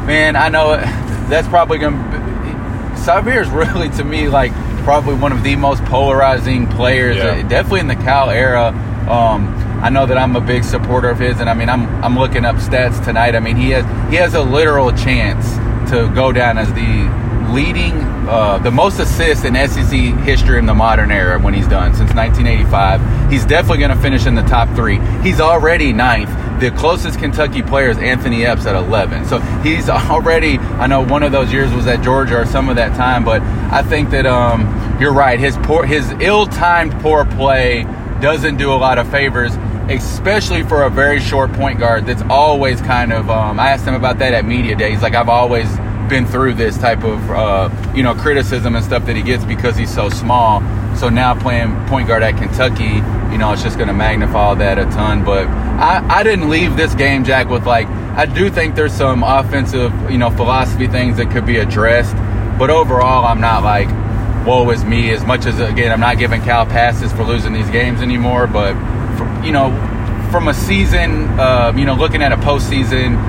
man, 0.05 0.35
I 0.35 0.49
know 0.49 0.75
that's 1.29 1.47
probably 1.47 1.79
going 1.79 1.95
to. 1.95 2.21
Sahvir 2.95 3.41
is 3.41 3.49
really, 3.73 3.89
to 3.97 4.03
me, 4.03 4.27
like 4.27 4.53
probably 4.83 5.15
one 5.15 5.31
of 5.31 5.41
the 5.41 5.55
most 5.55 5.83
polarizing 5.85 6.67
players, 6.67 7.17
yeah. 7.17 7.41
definitely 7.47 7.79
in 7.79 7.87
the 7.87 7.95
Cal 7.95 8.29
era. 8.29 8.67
Um, 9.09 9.60
I 9.81 9.89
know 9.89 10.05
that 10.05 10.17
I'm 10.17 10.35
a 10.35 10.41
big 10.41 10.63
supporter 10.63 11.09
of 11.09 11.17
his, 11.17 11.39
and 11.39 11.49
I 11.49 11.55
mean, 11.55 11.67
I'm 11.67 11.87
I'm 12.03 12.17
looking 12.17 12.45
up 12.45 12.57
stats 12.57 13.03
tonight. 13.03 13.35
I 13.35 13.39
mean, 13.39 13.55
he 13.55 13.71
has 13.71 13.83
he 14.11 14.15
has 14.17 14.35
a 14.35 14.41
literal 14.41 14.91
chance 14.91 15.55
to 15.91 16.11
go 16.13 16.31
down 16.31 16.59
as 16.59 16.71
the 16.73 17.51
leading, 17.51 17.93
uh, 18.29 18.59
the 18.59 18.71
most 18.71 18.99
assists 18.99 19.43
in 19.43 19.55
SEC 19.55 19.91
history 20.23 20.57
in 20.57 20.65
the 20.65 20.73
modern 20.73 21.11
era 21.11 21.39
when 21.39 21.53
he's 21.53 21.67
done 21.67 21.93
since 21.95 22.13
1985. 22.13 23.31
He's 23.31 23.45
definitely 23.45 23.79
going 23.79 23.95
to 23.95 24.01
finish 24.01 24.25
in 24.25 24.35
the 24.35 24.43
top 24.43 24.73
three. 24.75 24.99
He's 25.21 25.41
already 25.41 25.91
ninth. 25.93 26.29
The 26.61 26.71
closest 26.71 27.19
Kentucky 27.19 27.61
player 27.63 27.89
is 27.89 27.97
Anthony 27.97 28.45
Epps 28.45 28.67
at 28.67 28.75
11. 28.75 29.25
So 29.25 29.39
he's 29.63 29.89
already. 29.89 30.59
I 30.59 30.87
know 30.87 31.03
one 31.03 31.23
of 31.23 31.31
those 31.31 31.51
years 31.51 31.73
was 31.73 31.87
at 31.87 32.03
Georgia 32.03 32.37
or 32.37 32.45
some 32.45 32.69
of 32.69 32.75
that 32.75 32.95
time, 32.95 33.25
but 33.25 33.41
I 33.41 33.81
think 33.81 34.11
that 34.11 34.25
um, 34.25 34.97
you're 35.01 35.13
right. 35.13 35.39
His 35.39 35.57
poor, 35.57 35.85
his 35.85 36.11
ill-timed 36.19 36.93
poor 37.01 37.25
play 37.25 37.83
doesn't 38.21 38.57
do 38.57 38.71
a 38.71 38.75
lot 38.75 38.99
of 38.99 39.09
favors 39.09 39.57
especially 39.89 40.63
for 40.63 40.83
a 40.83 40.89
very 40.89 41.19
short 41.19 41.51
point 41.53 41.79
guard 41.79 42.05
that's 42.05 42.21
always 42.23 42.79
kind 42.81 43.11
of 43.11 43.29
um, 43.29 43.59
i 43.59 43.69
asked 43.69 43.85
him 43.85 43.95
about 43.95 44.19
that 44.19 44.33
at 44.33 44.45
media 44.45 44.75
days. 44.75 45.01
Like 45.01 45.15
i've 45.15 45.29
always 45.29 45.67
been 46.09 46.25
through 46.25 46.53
this 46.53 46.77
type 46.77 47.03
of 47.05 47.31
uh, 47.31 47.69
you 47.95 48.03
know 48.03 48.13
criticism 48.13 48.75
and 48.75 48.83
stuff 48.83 49.05
that 49.05 49.15
he 49.15 49.21
gets 49.21 49.45
because 49.45 49.77
he's 49.77 49.93
so 49.93 50.09
small. 50.09 50.61
So 50.95 51.07
now 51.07 51.39
playing 51.39 51.73
point 51.87 52.07
guard 52.09 52.21
at 52.21 52.37
kentucky 52.37 53.01
you 53.31 53.37
know 53.37 53.53
it's 53.53 53.63
just 53.63 53.77
going 53.77 53.87
to 53.87 53.93
magnify 53.93 54.55
that 54.55 54.77
a 54.77 54.83
ton. 54.85 55.23
But 55.23 55.47
I, 55.47 56.05
I 56.09 56.23
didn't 56.23 56.49
leave 56.49 56.75
this 56.75 56.93
game 56.95 57.23
jack 57.23 57.47
with 57.49 57.65
like 57.65 57.87
i 57.87 58.25
do 58.25 58.49
think 58.49 58.75
there's 58.75 58.93
some 58.93 59.23
offensive 59.23 59.93
you 60.11 60.17
know 60.17 60.29
philosophy 60.29 60.87
things 60.87 61.17
that 61.17 61.31
could 61.31 61.45
be 61.45 61.57
addressed. 61.57 62.15
But 62.59 62.69
overall 62.69 63.25
i'm 63.25 63.41
not 63.41 63.63
like 63.63 63.87
woe 64.45 64.69
is 64.71 64.83
me 64.83 65.11
as 65.11 65.23
much 65.23 65.45
as 65.45 65.59
again 65.59 65.91
i'm 65.91 65.99
not 65.99 66.17
giving 66.17 66.41
cal 66.41 66.65
passes 66.65 67.13
for 67.13 67.23
losing 67.23 67.53
these 67.53 67.69
games 67.69 68.01
anymore. 68.01 68.47
But 68.47 68.73
you 69.43 69.51
know, 69.51 69.69
from 70.31 70.47
a 70.47 70.53
season, 70.53 71.27
uh, 71.39 71.73
you 71.75 71.85
know, 71.85 71.95
looking 71.95 72.21
at 72.21 72.31
a 72.31 72.37
postseason, 72.37 73.19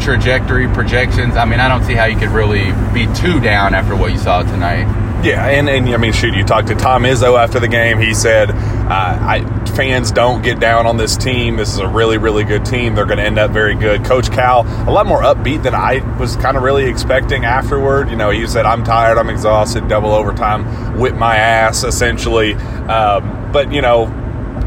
trajectory 0.00 0.66
projections, 0.68 1.36
I 1.36 1.44
mean, 1.44 1.60
I 1.60 1.68
don't 1.68 1.84
see 1.84 1.94
how 1.94 2.06
you 2.06 2.16
could 2.16 2.30
really 2.30 2.72
be 2.92 3.12
too 3.14 3.40
down 3.40 3.74
after 3.74 3.94
what 3.94 4.12
you 4.12 4.18
saw 4.18 4.42
tonight. 4.42 4.86
Yeah, 5.22 5.46
and, 5.46 5.68
and 5.68 5.86
I 5.90 5.98
mean, 5.98 6.14
shoot, 6.14 6.34
you 6.34 6.44
talked 6.44 6.68
to 6.68 6.74
Tom 6.74 7.02
Izzo 7.02 7.38
after 7.38 7.60
the 7.60 7.68
game. 7.68 7.98
He 7.98 8.14
said, 8.14 8.50
uh, 8.50 8.54
I, 8.88 9.44
fans 9.76 10.10
don't 10.10 10.42
get 10.42 10.58
down 10.60 10.86
on 10.86 10.96
this 10.96 11.18
team. 11.18 11.56
This 11.56 11.74
is 11.74 11.78
a 11.78 11.86
really, 11.86 12.16
really 12.16 12.42
good 12.42 12.64
team. 12.64 12.94
They're 12.94 13.04
going 13.04 13.18
to 13.18 13.24
end 13.24 13.38
up 13.38 13.50
very 13.50 13.74
good. 13.74 14.02
Coach 14.06 14.30
Cal, 14.30 14.62
a 14.88 14.90
lot 14.90 15.04
more 15.04 15.20
upbeat 15.20 15.62
than 15.62 15.74
I 15.74 15.98
was 16.18 16.36
kind 16.36 16.56
of 16.56 16.62
really 16.62 16.86
expecting 16.86 17.44
afterward. 17.44 18.08
You 18.08 18.16
know, 18.16 18.30
he 18.30 18.46
said, 18.46 18.64
I'm 18.64 18.82
tired, 18.82 19.18
I'm 19.18 19.28
exhausted, 19.28 19.88
double 19.88 20.14
overtime, 20.14 20.98
whip 20.98 21.14
my 21.14 21.36
ass, 21.36 21.84
essentially. 21.84 22.54
Um, 22.54 23.52
but, 23.52 23.72
you 23.72 23.82
know, 23.82 24.06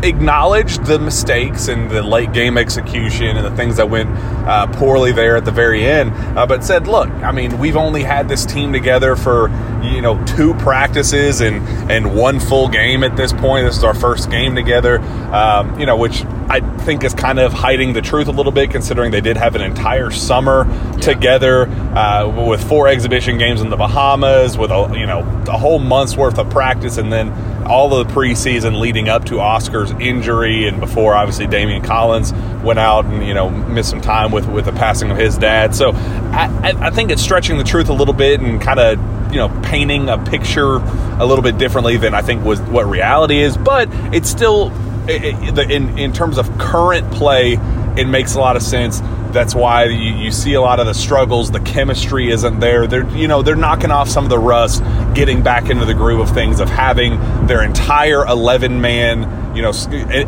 acknowledged 0.03 0.85
the 0.85 0.99
mistakes 0.99 1.67
and 1.69 1.89
the 1.89 2.03
late 2.03 2.33
game 2.33 2.57
execution 2.57 3.37
and 3.37 3.45
the 3.45 3.55
things 3.55 3.77
that 3.77 3.89
went 3.89 4.09
uh, 4.45 4.67
poorly 4.67 5.11
there 5.11 5.35
at 5.35 5.45
the 5.45 5.51
very 5.51 5.85
end, 5.85 6.11
uh, 6.37 6.45
but 6.45 6.63
said, 6.63 6.87
"Look, 6.87 7.09
I 7.09 7.31
mean, 7.31 7.57
we've 7.59 7.77
only 7.77 8.03
had 8.03 8.29
this 8.29 8.45
team 8.45 8.73
together 8.73 9.15
for 9.15 9.49
you 9.83 10.01
know 10.01 10.23
two 10.25 10.53
practices 10.55 11.41
and 11.41 11.67
and 11.91 12.15
one 12.15 12.39
full 12.39 12.67
game 12.67 13.03
at 13.03 13.15
this 13.15 13.33
point. 13.33 13.65
This 13.65 13.77
is 13.77 13.83
our 13.83 13.93
first 13.93 14.29
game 14.29 14.55
together, 14.55 14.99
um, 14.99 15.79
you 15.79 15.85
know, 15.85 15.97
which 15.97 16.23
I 16.49 16.59
think 16.79 17.03
is 17.03 17.13
kind 17.13 17.39
of 17.39 17.53
hiding 17.53 17.93
the 17.93 18.01
truth 18.01 18.27
a 18.27 18.31
little 18.31 18.51
bit, 18.51 18.71
considering 18.71 19.11
they 19.11 19.21
did 19.21 19.37
have 19.37 19.55
an 19.55 19.61
entire 19.61 20.11
summer 20.11 20.65
yeah. 20.67 20.91
together 20.97 21.67
uh, 21.67 22.27
with 22.47 22.67
four 22.67 22.87
exhibition 22.87 23.37
games 23.37 23.61
in 23.61 23.69
the 23.69 23.77
Bahamas, 23.77 24.57
with 24.57 24.71
a 24.71 24.93
you 24.97 25.05
know 25.05 25.19
a 25.47 25.57
whole 25.57 25.79
month's 25.79 26.15
worth 26.15 26.37
of 26.37 26.49
practice, 26.49 26.97
and 26.97 27.11
then 27.11 27.31
all 27.65 27.93
of 27.93 28.07
the 28.07 28.13
preseason 28.13 28.79
leading 28.79 29.09
up 29.09 29.25
to 29.25 29.39
Oscar's 29.39 29.91
injury, 29.91 30.67
and 30.67 30.79
before 30.79 31.13
obviously 31.13 31.47
Daimion 31.47 31.83
Collins 31.83 32.33
went 32.63 32.79
out 32.79 33.05
and 33.05 33.25
you 33.25 33.33
know 33.33 33.49
missed 33.49 33.89
some 33.89 34.01
time 34.01 34.31
with 34.33 34.47
with 34.47 34.65
the 34.65 34.73
passing 34.73 35.11
of 35.11 35.17
his 35.17 35.37
dad. 35.37 35.75
So 35.75 35.91
I, 35.93 36.73
I 36.79 36.89
think 36.89 37.11
it's 37.11 37.21
stretching 37.21 37.57
the 37.57 37.63
truth 37.63 37.89
a 37.89 37.93
little 37.93 38.13
bit 38.13 38.41
and 38.41 38.61
kind 38.61 38.79
of 38.79 39.31
you 39.31 39.37
know 39.37 39.49
painting 39.63 40.09
a 40.09 40.17
picture 40.17 40.75
a 40.75 41.25
little 41.25 41.43
bit 41.43 41.57
differently 41.57 41.97
than 41.97 42.13
I 42.13 42.21
think 42.21 42.43
was 42.43 42.59
what 42.61 42.85
reality 42.85 43.39
is, 43.39 43.57
but 43.57 43.89
it's 44.13 44.29
still 44.29 44.71
in 45.07 45.97
in 45.97 46.13
terms 46.13 46.37
of 46.37 46.57
current 46.57 47.11
play, 47.11 47.57
it 47.97 48.07
makes 48.07 48.35
a 48.35 48.39
lot 48.39 48.55
of 48.55 48.61
sense. 48.61 49.01
That's 49.31 49.55
why 49.55 49.85
you, 49.85 50.13
you, 50.13 50.31
see 50.31 50.53
a 50.53 50.61
lot 50.61 50.79
of 50.79 50.85
the 50.85 50.93
struggles. 50.93 51.49
The 51.49 51.59
chemistry 51.59 52.29
isn't 52.29 52.59
there. 52.59 52.85
They're 52.85 53.09
you 53.15 53.27
know 53.27 53.41
they're 53.41 53.55
knocking 53.55 53.91
off 53.91 54.07
some 54.07 54.23
of 54.23 54.29
the 54.29 54.39
rust, 54.39 54.83
getting 55.15 55.41
back 55.41 55.69
into 55.69 55.85
the 55.85 55.93
groove 55.93 56.19
of 56.19 56.33
things 56.33 56.59
of 56.59 56.69
having 56.69 57.19
their 57.47 57.63
entire 57.63 58.25
eleven 58.25 58.79
man, 58.79 59.55
you 59.55 59.61
know, 59.63 59.73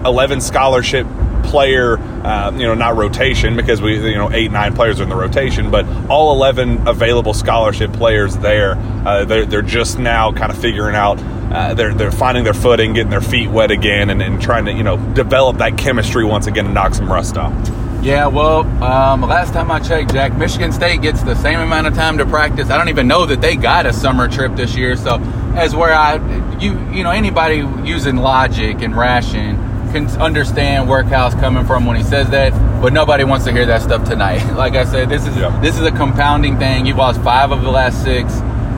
eleven 0.03 0.41
scholarship 0.41 1.07
player, 1.45 1.97
uh, 1.97 2.51
you 2.51 2.63
know, 2.63 2.73
not 2.73 2.95
rotation 2.95 3.55
because 3.55 3.81
we, 3.81 3.95
you 4.09 4.15
know, 4.15 4.31
eight, 4.31 4.51
nine 4.51 4.73
players 4.73 4.99
are 4.99 5.03
in 5.03 5.09
the 5.09 5.15
rotation, 5.15 5.71
but 5.71 5.85
all 6.09 6.35
11 6.35 6.87
available 6.87 7.33
scholarship 7.33 7.93
players 7.93 8.37
there. 8.37 8.75
Uh, 9.05 9.25
they're, 9.25 9.45
they're 9.45 9.61
just 9.61 9.99
now 9.99 10.31
kind 10.31 10.51
of 10.51 10.57
figuring 10.57 10.95
out 10.95 11.19
uh, 11.51 11.73
they're 11.73 11.93
they're 11.93 12.11
finding 12.11 12.43
their 12.43 12.53
footing, 12.53 12.93
getting 12.93 13.11
their 13.11 13.21
feet 13.21 13.49
wet 13.49 13.71
again, 13.71 14.09
and, 14.09 14.21
and 14.21 14.41
trying 14.41 14.65
to 14.65 14.73
you 14.73 14.83
know 14.83 14.97
develop 15.13 15.57
that 15.57 15.77
chemistry 15.77 16.25
once 16.25 16.47
again 16.47 16.65
and 16.65 16.73
knock 16.73 16.93
some 16.93 17.09
rust 17.09 17.37
off. 17.37 17.53
Yeah, 18.01 18.27
well, 18.27 18.61
um, 18.83 19.21
last 19.21 19.53
time 19.53 19.71
I 19.71 19.79
checked, 19.79 20.11
Jack, 20.11 20.37
Michigan 20.37 20.71
State 20.71 21.01
gets 21.01 21.23
the 21.23 21.33
same 21.35 21.59
amount 21.59 21.87
of 21.87 21.95
time 21.95 22.19
to 22.19 22.25
practice. 22.25 22.69
I 22.69 22.77
don't 22.77 22.89
even 22.89 23.07
know 23.07 23.25
that 23.25 23.41
they 23.41 23.55
got 23.55 23.85
a 23.85 23.93
summer 23.93 24.27
trip 24.27 24.55
this 24.55 24.75
year. 24.75 24.95
So, 24.95 25.15
as 25.55 25.75
where 25.75 25.93
I, 25.93 26.15
you, 26.59 26.77
you 26.91 27.03
know, 27.03 27.11
anybody 27.11 27.65
using 27.87 28.17
logic 28.17 28.81
and 28.81 28.95
ration 28.95 29.55
can 29.86 30.08
understand 30.22 30.88
where 30.88 31.04
coming 31.04 31.65
from 31.65 31.86
when 31.86 31.98
he 31.98 32.04
says 32.04 32.30
that, 32.30 32.51
but 32.82 32.94
nobody 32.94 33.24
wants 33.24 33.46
to 33.46 33.51
hear 33.51 33.65
that 33.65 33.82
stuff 33.82 34.08
tonight. 34.08 34.44
like 34.56 34.74
I 34.74 34.84
said, 34.86 35.10
this 35.10 35.25
is 35.25 35.36
yeah. 35.38 35.58
this 35.62 35.75
is 35.77 35.86
a 35.86 35.92
compounding 35.92 36.58
thing. 36.58 36.86
You've 36.86 36.98
lost 36.98 37.22
five 37.22 37.51
of 37.51 37.62
the 37.62 37.72
last 37.72 38.04
six 38.04 38.34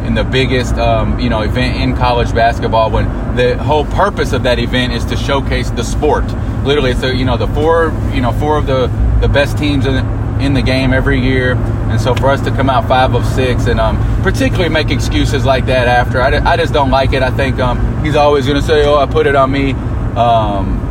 in 0.07 0.13
the 0.13 0.23
biggest 0.23 0.75
um, 0.75 1.19
you 1.19 1.29
know 1.29 1.41
event 1.41 1.81
in 1.81 1.95
college 1.95 2.33
basketball 2.33 2.89
when 2.89 3.05
the 3.35 3.57
whole 3.57 3.85
purpose 3.85 4.31
of 4.31 4.43
that 4.43 4.57
event 4.57 4.93
is 4.93 5.03
to 5.03 5.17
showcase 5.17 5.69
the 5.71 5.83
sport 5.83 6.23
literally 6.63 6.93
so 6.93 7.07
you 7.07 7.25
know 7.25 7.35
the 7.35 7.47
four 7.47 7.93
you 8.13 8.21
know 8.21 8.31
four 8.33 8.57
of 8.57 8.65
the 8.65 8.87
the 9.19 9.27
best 9.27 9.57
teams 9.57 9.85
in, 9.85 9.95
in 10.39 10.53
the 10.53 10.61
game 10.61 10.93
every 10.93 11.19
year 11.19 11.55
and 11.89 11.99
so 11.99 12.15
for 12.15 12.29
us 12.29 12.39
to 12.39 12.51
come 12.51 12.69
out 12.69 12.87
five 12.87 13.13
of 13.15 13.25
six 13.25 13.67
and 13.67 13.81
um, 13.81 13.97
particularly 14.23 14.69
make 14.69 14.91
excuses 14.91 15.43
like 15.43 15.65
that 15.65 15.89
after 15.89 16.21
I, 16.21 16.53
I 16.53 16.55
just 16.55 16.71
don't 16.71 16.89
like 16.89 17.11
it 17.11 17.21
I 17.21 17.31
think 17.31 17.59
um, 17.59 18.03
he's 18.03 18.15
always 18.15 18.45
going 18.45 18.59
to 18.59 18.65
say 18.65 18.85
oh 18.85 18.95
I 18.95 19.07
put 19.07 19.27
it 19.27 19.35
on 19.35 19.51
me 19.51 19.73
um, 20.15 20.86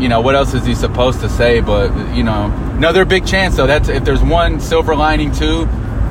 you 0.00 0.08
know 0.08 0.20
what 0.20 0.34
else 0.34 0.54
is 0.54 0.64
he 0.66 0.74
supposed 0.74 1.20
to 1.20 1.28
say 1.28 1.60
but 1.60 1.90
you 2.14 2.22
know 2.22 2.52
another 2.76 3.04
big 3.04 3.26
chance 3.26 3.56
though 3.56 3.66
that's 3.66 3.88
if 3.88 4.04
there's 4.04 4.22
one 4.22 4.60
silver 4.60 4.94
lining 4.94 5.32
too 5.32 5.66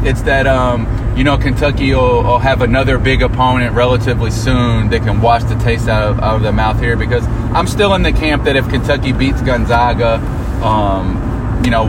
it's 0.05 0.21
that 0.23 0.45
um, 0.45 0.85
you 1.17 1.23
know 1.23 1.37
Kentucky 1.37 1.93
will, 1.93 2.23
will, 2.23 2.39
have 2.39 2.61
another 2.61 2.97
big 2.97 3.21
opponent 3.21 3.73
relatively 3.73 4.29
soon 4.29 4.89
that 4.89 5.01
can 5.01 5.21
wash 5.21 5.43
the 5.43 5.55
taste 5.55 5.87
out 5.87 6.11
of, 6.11 6.19
out 6.19 6.35
of 6.35 6.41
their 6.43 6.51
mouth 6.51 6.79
here 6.79 6.95
because 6.95 7.25
I'm 7.53 7.67
still 7.67 7.93
in 7.95 8.03
the 8.03 8.11
camp 8.11 8.43
that 8.43 8.55
if 8.55 8.69
Kentucky 8.69 9.13
beats 9.13 9.41
Gonzaga, 9.41 10.17
um, 10.63 11.61
you 11.63 11.71
know, 11.71 11.87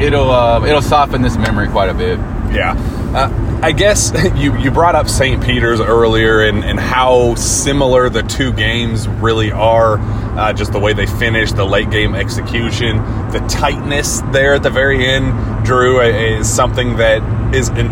it'll 0.00 0.30
uh, 0.30 0.64
it'll 0.66 0.82
soften 0.82 1.22
this 1.22 1.36
memory 1.36 1.68
quite 1.68 1.88
a 1.88 1.94
bit. 1.94 2.18
Yeah. 2.52 2.74
Uh, 3.14 3.28
I 3.66 3.72
guess 3.72 4.12
you, 4.36 4.56
you 4.58 4.70
brought 4.70 4.94
up 4.94 5.08
St. 5.08 5.42
Peter's 5.42 5.80
earlier 5.80 6.40
and, 6.44 6.64
and 6.64 6.78
how 6.78 7.34
similar 7.34 8.08
the 8.08 8.22
two 8.22 8.52
games 8.52 9.08
really 9.08 9.50
are. 9.50 9.98
Uh, 9.98 10.52
just 10.52 10.70
the 10.70 10.78
way 10.78 10.92
they 10.92 11.06
finished, 11.06 11.56
the 11.56 11.64
late 11.64 11.90
game 11.90 12.14
execution, 12.14 12.98
the 13.32 13.44
tightness 13.48 14.20
there 14.30 14.54
at 14.54 14.62
the 14.62 14.70
very 14.70 15.04
end, 15.04 15.64
Drew, 15.64 16.00
is 16.00 16.48
something 16.48 16.98
that 16.98 17.52
is 17.52 17.68
an, 17.70 17.88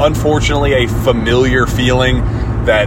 unfortunately 0.00 0.72
a 0.72 0.88
familiar 0.88 1.66
feeling 1.66 2.22
that 2.64 2.86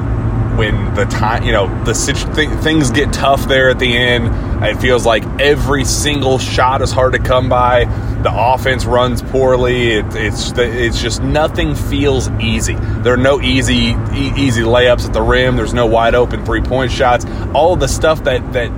when 0.58 0.96
the 0.96 1.06
time, 1.06 1.44
you 1.44 1.52
know, 1.52 1.68
the 1.84 1.94
th- 1.94 2.50
things 2.64 2.90
get 2.90 3.14
tough 3.14 3.48
there 3.48 3.70
at 3.70 3.78
the 3.78 3.96
end. 3.96 4.66
It 4.66 4.82
feels 4.82 5.06
like 5.06 5.24
every 5.40 5.86
single 5.86 6.40
shot 6.40 6.82
is 6.82 6.92
hard 6.92 7.14
to 7.14 7.20
come 7.20 7.48
by. 7.48 7.84
The 8.24 8.32
offense 8.34 8.86
runs 8.86 9.22
poorly. 9.22 9.94
It, 9.94 10.06
it's 10.16 10.52
it's 10.58 11.02
just 11.02 11.22
nothing 11.22 11.76
feels 11.76 12.30
easy. 12.40 12.76
There 12.76 13.14
are 13.14 13.18
no 13.18 13.40
easy 13.42 13.96
e- 14.14 14.34
easy 14.36 14.64
layups 14.64 15.06
at 15.06 15.14
the 15.14 15.22
rim. 15.22 15.56
There's 15.56 15.74
no 15.74 15.86
wide 15.86 16.16
open 16.16 16.44
three 16.44 16.62
point 16.62 16.92
shots. 16.92 17.26
All 17.54 17.76
the 17.76 17.88
stuff 17.88 18.24
that 18.24 18.54
that 18.54 18.72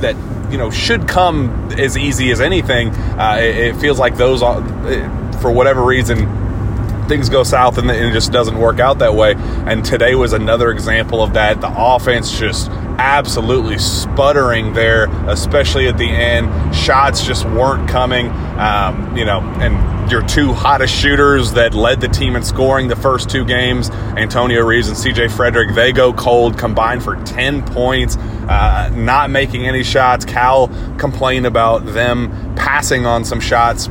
that 0.00 0.16
you 0.50 0.58
know 0.58 0.70
should 0.70 1.06
come 1.08 1.70
as 1.78 1.96
easy 1.96 2.30
as 2.30 2.40
anything. 2.40 2.90
Uh, 2.90 3.38
it, 3.40 3.56
it, 3.56 3.76
feels 3.76 3.98
like 3.98 4.16
those, 4.16 4.40
for 5.40 5.50
whatever 5.50 5.84
reason, 5.84 6.28
things 7.08 7.28
go 7.28 7.42
south 7.42 7.78
and 7.78 7.90
it 7.90 8.12
just 8.12 8.32
doesn't 8.32 8.58
work 8.58 8.80
out 8.80 8.98
that 8.98 9.14
way. 9.14 9.34
And 9.36 9.84
today 9.84 10.14
was 10.14 10.32
another 10.32 10.70
example 10.70 11.22
of 11.22 11.34
that. 11.34 11.60
The 11.60 11.72
offense 11.74 12.38
just 12.38 12.70
absolutely 12.98 13.78
sputtering 13.78 14.72
there, 14.72 15.06
especially 15.28 15.88
at 15.88 15.98
the 15.98 16.08
end. 16.08 16.74
Shots 16.74 17.24
just 17.24 17.44
weren't 17.46 17.88
coming, 17.88 18.28
um, 18.58 19.16
you 19.16 19.24
know, 19.24 19.40
and 19.40 19.94
your 20.10 20.22
two 20.26 20.52
hottest 20.52 20.94
shooters 20.94 21.52
that 21.52 21.74
led 21.74 22.00
the 22.00 22.08
team 22.08 22.36
in 22.36 22.42
scoring 22.42 22.88
the 22.88 22.96
first 22.96 23.30
two 23.30 23.44
games, 23.44 23.90
Antonio 23.90 24.62
Reeves 24.62 24.88
and 24.88 24.96
CJ 24.96 25.30
Frederick, 25.30 25.74
they 25.74 25.92
go 25.92 26.12
cold, 26.12 26.58
combined 26.58 27.02
for 27.02 27.16
10 27.24 27.64
points, 27.64 28.16
uh, 28.16 28.90
not 28.94 29.30
making 29.30 29.66
any 29.66 29.82
shots. 29.82 30.24
Cal 30.24 30.68
complained 30.98 31.46
about 31.46 31.86
them 31.86 32.54
passing 32.54 33.06
on 33.06 33.24
some 33.24 33.40
shots 33.40 33.88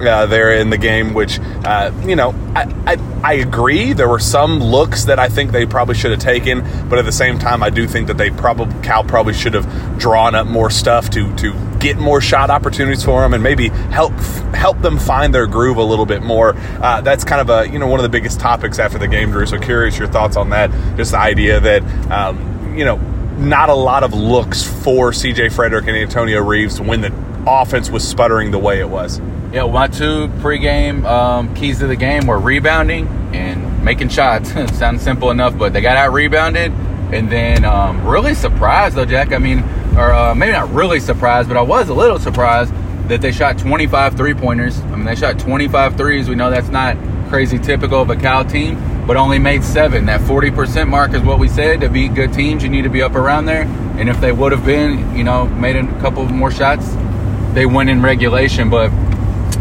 uh, 0.00 0.26
there 0.26 0.54
in 0.54 0.70
the 0.70 0.78
game, 0.78 1.14
which, 1.14 1.40
uh, 1.64 1.90
you 2.04 2.16
know, 2.16 2.34
I, 2.54 2.62
I, 2.86 2.96
I, 3.26 3.34
agree. 3.34 3.92
There 3.92 4.08
were 4.08 4.18
some 4.18 4.60
looks 4.60 5.04
that 5.06 5.18
I 5.18 5.28
think 5.28 5.52
they 5.52 5.66
probably 5.66 5.94
should 5.94 6.12
have 6.12 6.20
taken, 6.20 6.60
but 6.88 6.98
at 6.98 7.04
the 7.04 7.12
same 7.12 7.38
time, 7.38 7.62
I 7.62 7.70
do 7.70 7.86
think 7.86 8.06
that 8.06 8.16
they 8.16 8.30
probably, 8.30 8.80
Cal 8.82 9.04
probably 9.04 9.34
should 9.34 9.54
have 9.54 9.98
drawn 9.98 10.34
up 10.34 10.46
more 10.46 10.70
stuff 10.70 11.10
to, 11.10 11.34
to 11.36 11.52
get 11.78 11.96
more 11.98 12.20
shot 12.20 12.50
opportunities 12.50 13.02
for 13.02 13.20
them 13.22 13.34
and 13.34 13.42
maybe 13.42 13.68
help 13.68 14.12
help 14.54 14.80
them 14.80 14.98
find 14.98 15.34
their 15.34 15.46
groove 15.46 15.76
a 15.76 15.82
little 15.82 16.06
bit 16.06 16.22
more. 16.22 16.54
Uh, 16.56 17.00
that's 17.00 17.24
kind 17.24 17.40
of 17.40 17.50
a, 17.50 17.70
you 17.70 17.78
know, 17.78 17.86
one 17.86 17.98
of 17.98 18.04
the 18.04 18.08
biggest 18.08 18.40
topics 18.40 18.78
after 18.78 18.98
the 18.98 19.08
game, 19.08 19.30
Drew. 19.30 19.46
So 19.46 19.58
curious 19.58 19.98
your 19.98 20.08
thoughts 20.08 20.36
on 20.36 20.50
that. 20.50 20.70
Just 20.96 21.10
the 21.10 21.18
idea 21.18 21.60
that, 21.60 21.82
um, 22.10 22.76
you 22.76 22.84
know, 22.84 22.96
not 23.36 23.68
a 23.68 23.74
lot 23.74 24.02
of 24.02 24.14
looks 24.14 24.62
for 24.62 25.10
CJ 25.10 25.52
Frederick 25.52 25.86
and 25.86 25.96
Antonio 25.96 26.42
Reeves 26.42 26.80
when 26.80 27.02
the 27.02 27.10
offense 27.46 27.90
was 27.90 28.06
sputtering 28.06 28.50
the 28.50 28.58
way 28.58 28.80
it 28.80 28.88
was. 28.88 29.20
Yeah, 29.52 29.66
my 29.66 29.86
two 29.86 30.28
pregame 30.40 31.04
um, 31.04 31.54
keys 31.54 31.78
to 31.78 31.86
the 31.86 31.96
game 31.96 32.26
were 32.26 32.38
rebounding 32.38 33.06
and 33.32 33.84
making 33.84 34.08
shots. 34.08 34.52
Sounds 34.76 35.02
simple 35.02 35.30
enough, 35.30 35.56
but 35.56 35.72
they 35.72 35.80
got 35.80 35.96
out 35.96 36.12
rebounded. 36.12 36.72
And 37.12 37.30
then 37.30 37.64
um, 37.64 38.04
really 38.04 38.34
surprised 38.34 38.96
though, 38.96 39.04
Jack. 39.04 39.32
I 39.32 39.38
mean, 39.38 39.60
or 39.96 40.12
uh, 40.12 40.34
maybe 40.34 40.52
not 40.52 40.70
really 40.72 41.00
surprised, 41.00 41.48
but 41.48 41.56
I 41.56 41.62
was 41.62 41.88
a 41.88 41.94
little 41.94 42.18
surprised 42.18 42.74
that 43.08 43.20
they 43.20 43.30
shot 43.30 43.58
25 43.58 44.16
three 44.16 44.34
pointers. 44.34 44.80
I 44.80 44.96
mean, 44.96 45.04
they 45.04 45.14
shot 45.14 45.38
25 45.38 45.96
threes. 45.96 46.28
We 46.28 46.34
know 46.34 46.50
that's 46.50 46.68
not 46.68 46.96
crazy 47.28 47.58
typical 47.58 48.02
of 48.02 48.10
a 48.10 48.16
Cal 48.16 48.44
team, 48.44 49.06
but 49.06 49.16
only 49.16 49.38
made 49.38 49.62
seven. 49.62 50.06
That 50.06 50.20
40% 50.20 50.88
mark 50.88 51.14
is 51.14 51.22
what 51.22 51.38
we 51.38 51.48
said. 51.48 51.80
To 51.80 51.88
beat 51.88 52.14
good 52.14 52.32
teams, 52.32 52.62
you 52.62 52.68
need 52.68 52.82
to 52.82 52.90
be 52.90 53.02
up 53.02 53.14
around 53.14 53.46
there. 53.46 53.62
And 53.98 54.08
if 54.08 54.20
they 54.20 54.32
would 54.32 54.52
have 54.52 54.64
been, 54.64 55.16
you 55.16 55.24
know, 55.24 55.46
made 55.46 55.76
a 55.76 55.86
couple 56.00 56.26
more 56.26 56.50
shots, 56.50 56.95
they 57.56 57.66
went 57.66 57.88
in 57.88 58.02
regulation. 58.02 58.68
But 58.68 58.92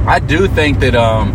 I 0.06 0.20
do 0.20 0.48
think 0.48 0.82
that 0.82 0.96
um, 0.96 1.34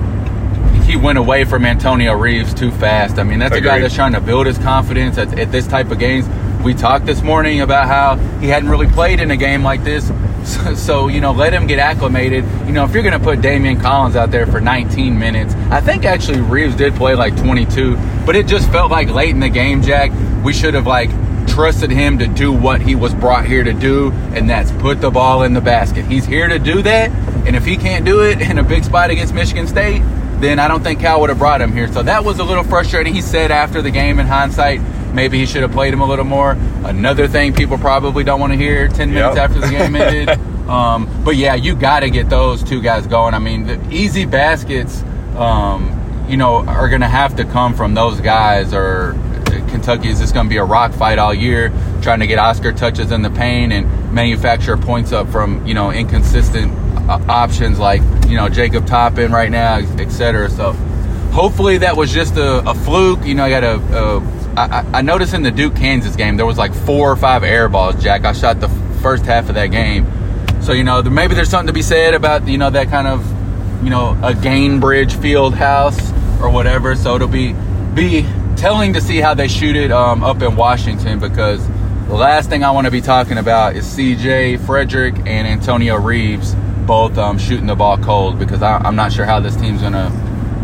he 0.82 0.94
went 0.94 1.18
away 1.18 1.44
from 1.44 1.64
Antonio 1.64 2.12
Reeves 2.12 2.52
too 2.54 2.70
fast. 2.70 3.18
I 3.18 3.24
mean, 3.24 3.38
that's 3.38 3.56
a 3.56 3.60
guy 3.60 3.80
that's 3.80 3.94
trying 3.94 4.12
to 4.12 4.20
build 4.20 4.46
his 4.46 4.58
confidence 4.58 5.18
at, 5.18 5.36
at 5.38 5.50
this 5.50 5.66
type 5.66 5.90
of 5.90 5.98
games. 5.98 6.28
We 6.62 6.74
talked 6.74 7.06
this 7.06 7.22
morning 7.22 7.62
about 7.62 7.86
how 7.86 8.16
he 8.40 8.48
hadn't 8.48 8.68
really 8.68 8.88
played 8.88 9.20
in 9.20 9.30
a 9.30 9.36
game 9.36 9.64
like 9.64 9.82
this. 9.82 10.12
So, 10.40 10.74
so, 10.74 11.08
you 11.08 11.20
know, 11.20 11.32
let 11.32 11.52
him 11.52 11.66
get 11.66 11.78
acclimated. 11.78 12.44
You 12.66 12.72
know, 12.72 12.84
if 12.84 12.94
you're 12.94 13.02
going 13.02 13.16
to 13.16 13.22
put 13.22 13.40
Daimion 13.40 13.78
Collins 13.78 14.16
out 14.16 14.30
there 14.30 14.46
for 14.46 14.58
19 14.58 15.18
minutes, 15.18 15.52
I 15.70 15.82
think 15.82 16.06
actually 16.06 16.40
Reeves 16.40 16.74
did 16.74 16.94
play 16.94 17.14
like 17.14 17.36
22, 17.36 17.94
but 18.24 18.34
it 18.34 18.46
just 18.46 18.68
felt 18.72 18.90
like 18.90 19.10
late 19.10 19.28
in 19.28 19.40
the 19.40 19.50
game, 19.50 19.82
Jack, 19.82 20.10
we 20.42 20.54
should 20.54 20.72
have 20.72 20.86
like 20.86 21.10
trusted 21.50 21.90
him 21.90 22.18
to 22.18 22.26
do 22.26 22.52
what 22.52 22.80
he 22.80 22.94
was 22.94 23.14
brought 23.14 23.44
here 23.44 23.62
to 23.64 23.72
do, 23.72 24.10
and 24.34 24.48
that's 24.48 24.70
put 24.72 25.00
the 25.00 25.10
ball 25.10 25.42
in 25.42 25.52
the 25.54 25.60
basket. 25.60 26.04
He's 26.06 26.24
here 26.24 26.48
to 26.48 26.58
do 26.58 26.82
that, 26.82 27.10
and 27.46 27.54
if 27.56 27.64
he 27.64 27.76
can't 27.76 28.04
do 28.04 28.22
it 28.22 28.40
in 28.40 28.58
a 28.58 28.62
big 28.62 28.84
spot 28.84 29.10
against 29.10 29.34
Michigan 29.34 29.66
State, 29.66 30.02
then 30.40 30.58
I 30.58 30.68
don't 30.68 30.82
think 30.82 31.00
Cal 31.00 31.20
would 31.20 31.28
have 31.28 31.38
brought 31.38 31.60
him 31.60 31.72
here. 31.72 31.92
So 31.92 32.02
that 32.02 32.24
was 32.24 32.38
a 32.38 32.44
little 32.44 32.64
frustrating. 32.64 33.12
He 33.14 33.20
said 33.20 33.50
after 33.50 33.82
the 33.82 33.90
game 33.90 34.18
in 34.18 34.26
hindsight, 34.26 34.80
maybe 35.12 35.38
he 35.38 35.44
should 35.44 35.60
have 35.62 35.72
played 35.72 35.92
him 35.92 36.00
a 36.00 36.06
little 36.06 36.24
more. 36.24 36.52
Another 36.84 37.28
thing 37.28 37.52
people 37.52 37.76
probably 37.76 38.24
don't 38.24 38.40
want 38.40 38.52
to 38.52 38.56
hear 38.58 38.88
10 38.88 39.12
minutes 39.12 39.36
Yep. 39.36 39.50
after 39.50 39.60
the 39.60 39.68
game 39.68 39.94
ended. 39.96 40.30
um, 40.68 41.22
but 41.24 41.36
yeah, 41.36 41.54
you 41.56 41.74
got 41.74 42.00
to 42.00 42.10
get 42.10 42.30
those 42.30 42.62
two 42.62 42.80
guys 42.80 43.06
going. 43.06 43.34
I 43.34 43.38
mean, 43.38 43.66
the 43.66 43.78
easy 43.90 44.24
baskets, 44.24 45.02
um, 45.36 46.24
you 46.28 46.38
know, 46.38 46.64
are 46.66 46.88
going 46.88 47.00
to 47.02 47.08
have 47.08 47.36
to 47.36 47.44
come 47.44 47.74
from 47.74 47.92
those 47.92 48.20
guys 48.22 48.72
or 48.72 49.12
Kentucky 49.70 50.08
is 50.08 50.18
just 50.20 50.34
going 50.34 50.46
to 50.46 50.50
be 50.50 50.56
a 50.58 50.64
rock 50.64 50.92
fight 50.92 51.18
all 51.18 51.32
year, 51.34 51.72
trying 52.02 52.20
to 52.20 52.26
get 52.26 52.38
Oscar 52.38 52.72
touches 52.72 53.10
in 53.12 53.22
the 53.22 53.30
paint 53.30 53.72
and 53.72 54.12
manufacture 54.12 54.76
points 54.76 55.12
up 55.12 55.28
from 55.28 55.64
you 55.66 55.74
know 55.74 55.90
inconsistent 55.90 56.72
uh, 57.08 57.18
options 57.28 57.78
like 57.78 58.02
you 58.28 58.36
know 58.36 58.48
Jacob 58.48 58.86
Toppin 58.86 59.32
right 59.32 59.50
now, 59.50 59.76
etc. 59.78 60.50
So 60.50 60.72
hopefully 61.32 61.78
that 61.78 61.96
was 61.96 62.12
just 62.12 62.36
a, 62.36 62.68
a 62.68 62.74
fluke. 62.74 63.24
You 63.24 63.34
know, 63.34 63.44
I 63.44 63.50
got 63.50 63.64
a. 63.64 63.74
a 63.96 64.40
I, 64.56 64.84
I- 64.94 65.02
noticed 65.02 65.32
in 65.32 65.42
the 65.44 65.50
Duke 65.52 65.76
Kansas 65.76 66.16
game 66.16 66.36
there 66.36 66.44
was 66.44 66.58
like 66.58 66.74
four 66.74 67.10
or 67.10 67.16
five 67.16 67.44
air 67.44 67.68
balls. 67.68 68.02
Jack, 68.02 68.24
I 68.24 68.32
shot 68.32 68.58
the 68.60 68.68
first 69.00 69.24
half 69.24 69.48
of 69.48 69.54
that 69.54 69.68
game, 69.68 70.06
so 70.60 70.72
you 70.72 70.82
know 70.82 71.00
maybe 71.02 71.34
there's 71.36 71.48
something 71.48 71.68
to 71.68 71.72
be 71.72 71.82
said 71.82 72.14
about 72.14 72.48
you 72.48 72.58
know 72.58 72.68
that 72.68 72.88
kind 72.88 73.06
of 73.06 73.24
you 73.84 73.90
know 73.90 74.10
a 74.24 74.32
Gainbridge 74.32 75.12
field 75.22 75.54
house 75.54 76.10
or 76.42 76.50
whatever. 76.50 76.96
So 76.96 77.14
it'll 77.14 77.28
be 77.28 77.54
be 77.94 78.22
telling 78.60 78.92
to 78.92 79.00
see 79.00 79.16
how 79.16 79.32
they 79.32 79.48
shoot 79.48 79.74
it 79.74 79.90
um, 79.90 80.22
up 80.22 80.42
in 80.42 80.54
Washington 80.54 81.18
because 81.18 81.66
the 82.08 82.14
last 82.14 82.50
thing 82.50 82.62
I 82.62 82.70
want 82.72 82.84
to 82.84 82.90
be 82.90 83.00
talking 83.00 83.38
about 83.38 83.74
is 83.74 83.86
CJ 83.86 84.66
Frederick 84.66 85.14
and 85.24 85.48
Antonio 85.48 85.96
Reeves 85.96 86.54
both 86.86 87.16
um, 87.16 87.38
shooting 87.38 87.66
the 87.66 87.74
ball 87.74 87.96
cold 87.96 88.38
because 88.38 88.60
I, 88.60 88.76
I'm 88.76 88.96
not 88.96 89.14
sure 89.14 89.24
how 89.24 89.40
this 89.40 89.56
team's 89.56 89.80
gonna 89.80 90.10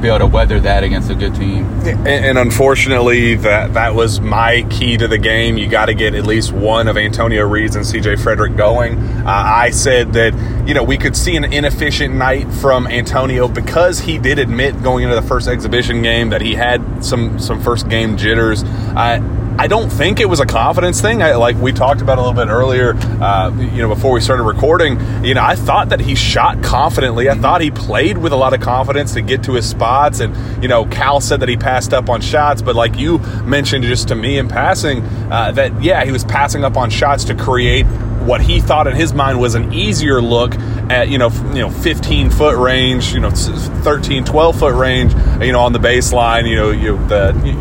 be 0.02 0.08
able 0.08 0.18
to 0.18 0.26
weather 0.26 0.60
that 0.60 0.84
against 0.84 1.08
a 1.10 1.14
good 1.14 1.34
team. 1.34 1.64
And, 1.86 2.06
and 2.06 2.38
unfortunately, 2.38 3.36
that 3.36 3.72
that 3.72 3.94
was 3.94 4.20
my 4.20 4.66
key 4.68 4.98
to 4.98 5.08
the 5.08 5.16
game. 5.16 5.56
You 5.56 5.66
got 5.66 5.86
to 5.86 5.94
get 5.94 6.14
at 6.14 6.26
least 6.26 6.52
one 6.52 6.88
of 6.88 6.98
Antonio 6.98 7.48
Reeves 7.48 7.76
and 7.76 7.84
CJ 7.84 8.22
Frederick 8.22 8.56
going. 8.56 8.98
Uh, 8.98 9.24
I 9.26 9.70
said 9.70 10.12
that 10.12 10.34
you 10.66 10.74
know 10.74 10.82
we 10.82 10.98
could 10.98 11.16
see 11.16 11.36
an 11.36 11.44
inefficient 11.44 12.14
night 12.14 12.50
from 12.50 12.86
Antonio 12.86 13.48
because 13.48 14.00
he 14.00 14.18
did 14.18 14.38
admit 14.38 14.82
going 14.82 15.04
into 15.04 15.14
the 15.14 15.26
first 15.26 15.48
exhibition 15.48 16.02
game 16.02 16.30
that 16.30 16.40
he 16.40 16.54
had 16.54 17.04
some 17.04 17.38
some 17.38 17.60
first 17.60 17.88
game 17.88 18.16
jitters. 18.16 18.64
I 18.64 19.20
I 19.58 19.68
don't 19.68 19.88
think 19.88 20.20
it 20.20 20.26
was 20.26 20.40
a 20.40 20.44
confidence 20.44 21.00
thing. 21.00 21.22
I, 21.22 21.36
like 21.36 21.56
we 21.56 21.72
talked 21.72 22.02
about 22.02 22.18
a 22.18 22.20
little 22.20 22.34
bit 22.34 22.48
earlier, 22.48 22.92
uh, 22.94 23.50
you 23.56 23.78
know, 23.78 23.88
before 23.88 24.12
we 24.12 24.20
started 24.20 24.42
recording. 24.42 25.00
You 25.24 25.32
know, 25.32 25.42
I 25.42 25.54
thought 25.54 25.88
that 25.88 26.00
he 26.00 26.14
shot 26.14 26.62
confidently. 26.62 27.30
I 27.30 27.36
thought 27.36 27.62
he 27.62 27.70
played 27.70 28.18
with 28.18 28.32
a 28.32 28.36
lot 28.36 28.52
of 28.52 28.60
confidence 28.60 29.14
to 29.14 29.22
get 29.22 29.44
to 29.44 29.54
his 29.54 29.66
spots. 29.66 30.20
And 30.20 30.62
you 30.62 30.68
know, 30.68 30.84
Cal 30.84 31.22
said 31.22 31.40
that 31.40 31.48
he 31.48 31.56
passed 31.56 31.94
up 31.94 32.10
on 32.10 32.20
shots, 32.20 32.60
but 32.60 32.76
like 32.76 32.98
you 32.98 33.18
mentioned 33.44 33.84
just 33.84 34.08
to 34.08 34.14
me 34.14 34.36
in 34.36 34.46
passing, 34.46 35.02
uh, 35.32 35.52
that 35.52 35.82
yeah, 35.82 36.04
he 36.04 36.12
was 36.12 36.24
passing 36.24 36.62
up 36.62 36.76
on 36.76 36.90
shots 36.90 37.24
to 37.24 37.34
create 37.34 37.86
what 38.26 38.40
he 38.40 38.60
thought 38.60 38.86
in 38.86 38.94
his 38.96 39.12
mind 39.14 39.38
was 39.40 39.54
an 39.54 39.72
easier 39.72 40.20
look 40.20 40.54
at 40.90 41.08
you 41.08 41.18
know 41.18 41.30
you 41.54 41.60
know 41.60 41.70
15 41.70 42.30
foot 42.30 42.56
range 42.58 43.12
you 43.12 43.20
know 43.20 43.28
s- 43.28 43.48
13 43.84 44.24
12 44.24 44.58
foot 44.58 44.74
range 44.74 45.12
you 45.42 45.52
know 45.52 45.60
on 45.60 45.72
the 45.72 45.78
baseline 45.78 46.48
you 46.48 46.56
know 46.56 46.70
you 46.70 46.96
the 47.08 47.32
you, 47.44 47.52